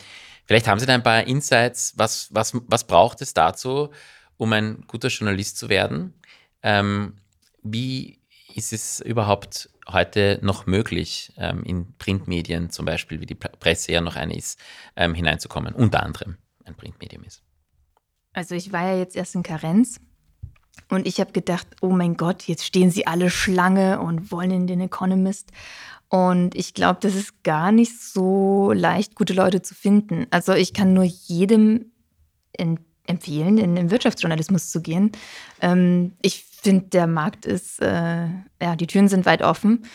[0.45, 1.95] vielleicht haben Sie da ein paar Insights.
[1.97, 3.91] Was, was, was braucht es dazu,
[4.37, 6.15] um ein guter Journalist zu werden?
[6.63, 7.17] Ähm,
[7.63, 8.19] wie
[8.55, 14.01] ist es überhaupt heute noch möglich, ähm, in Printmedien zum Beispiel, wie die Presse ja
[14.01, 14.59] noch eine ist,
[14.97, 17.43] ähm, hineinzukommen, unter anderem ein Printmedium ist?
[18.33, 20.01] Also ich war ja jetzt erst in Karenz
[20.89, 24.67] und ich habe gedacht, oh mein Gott, jetzt stehen sie alle Schlange und wollen in
[24.67, 25.51] den Economist.
[26.09, 30.27] Und ich glaube, das ist gar nicht so leicht, gute Leute zu finden.
[30.31, 31.93] Also ich kann nur jedem
[33.07, 35.13] empfehlen, in den Wirtschaftsjournalismus zu gehen.
[35.61, 38.29] Ähm, ich finde, der Markt ist, äh,
[38.61, 39.87] ja, die Türen sind weit offen.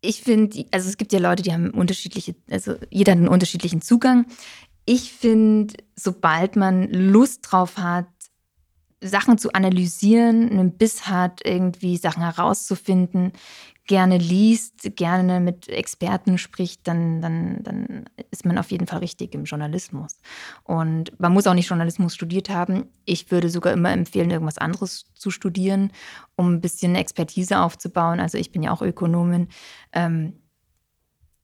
[0.00, 3.82] Ich finde, also es gibt ja Leute, die haben unterschiedliche, also jeder hat einen unterschiedlichen
[3.82, 4.26] Zugang.
[4.84, 8.06] Ich finde, sobald man Lust drauf hat,
[9.02, 13.32] Sachen zu analysieren, einen Biss hat, irgendwie Sachen herauszufinden,
[13.86, 19.34] gerne liest, gerne mit Experten spricht, dann, dann, dann ist man auf jeden Fall richtig
[19.34, 20.20] im Journalismus.
[20.62, 22.86] Und man muss auch nicht Journalismus studiert haben.
[23.04, 25.90] Ich würde sogar immer empfehlen, irgendwas anderes zu studieren,
[26.36, 28.20] um ein bisschen Expertise aufzubauen.
[28.20, 29.48] Also ich bin ja auch Ökonomin.
[29.92, 30.34] Ähm,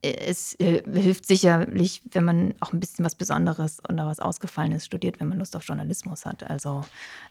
[0.01, 5.19] es äh, hilft sicherlich, wenn man auch ein bisschen was Besonderes oder was Ausgefallenes studiert,
[5.19, 6.49] wenn man Lust auf Journalismus hat.
[6.49, 6.85] Also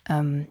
[0.09, 0.49] ähm,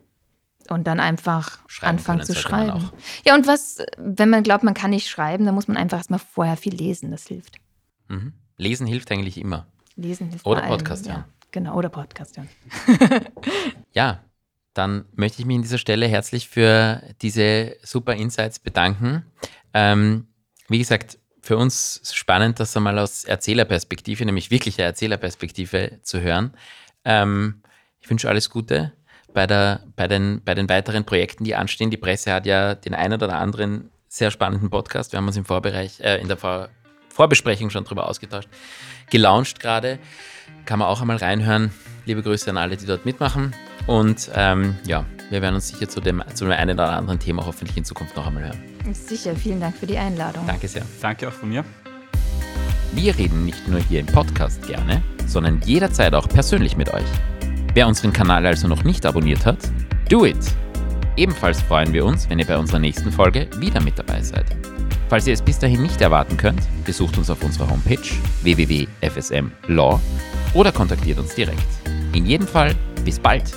[0.70, 2.91] und dann einfach schreiben anfangen zu schreiben.
[3.26, 6.20] Ja, und was, wenn man glaubt, man kann nicht schreiben, dann muss man einfach erstmal
[6.20, 7.11] vorher viel lesen.
[7.11, 7.57] Das hilft.
[8.07, 8.34] Mhm.
[8.57, 9.68] Lesen hilft eigentlich immer.
[9.95, 11.13] Lesen hilft Oder Podcast, ja.
[11.13, 11.28] ja.
[11.51, 12.45] Genau, oder Podcast, ja.
[13.93, 14.24] ja,
[14.74, 19.26] dann möchte ich mich an dieser Stelle herzlich für diese super Insights bedanken.
[19.74, 20.28] Ähm,
[20.68, 21.18] wie gesagt,
[21.48, 26.54] für uns spannend, das einmal aus Erzählerperspektive, nämlich wirklicher Erzählerperspektive zu hören.
[27.06, 27.62] Ähm,
[28.02, 28.91] ich wünsche alles Gute
[29.34, 31.89] bei, der, bei, den, bei den weiteren Projekten, die anstehen.
[31.89, 35.14] Die Presse hat ja den einen oder anderen sehr spannenden Podcast.
[35.14, 36.68] Wir haben uns im Vorbereich, äh, in der Vor
[37.10, 38.50] Vorbesprechung schon darüber ausgetauscht.
[39.10, 40.00] Gelauncht gerade.
[40.66, 41.72] Kann man auch einmal reinhören.
[42.06, 43.56] Liebe Grüße an alle, die dort mitmachen.
[43.88, 47.45] Und ähm, ja, wir werden uns sicher zu dem, zu dem einen oder anderen Thema
[47.45, 48.77] hoffentlich in Zukunft noch einmal hören.
[48.94, 50.46] Sicher, vielen Dank für die Einladung.
[50.48, 50.84] Danke sehr.
[51.02, 51.64] Danke auch von mir.
[52.94, 57.06] Wir reden nicht nur hier im Podcast gerne, sondern jederzeit auch persönlich mit euch.
[57.74, 59.60] Wer unseren Kanal also noch nicht abonniert hat,
[60.10, 60.38] do it!
[61.16, 64.46] Ebenfalls freuen wir uns, wenn ihr bei unserer nächsten Folge wieder mit dabei seid.
[65.10, 67.98] Falls ihr es bis dahin nicht erwarten könnt, besucht uns auf unserer Homepage
[68.44, 70.00] www.fsmlaw
[70.54, 71.68] oder kontaktiert uns direkt.
[72.14, 72.76] In jedem Fall,
[73.06, 73.54] bis bald!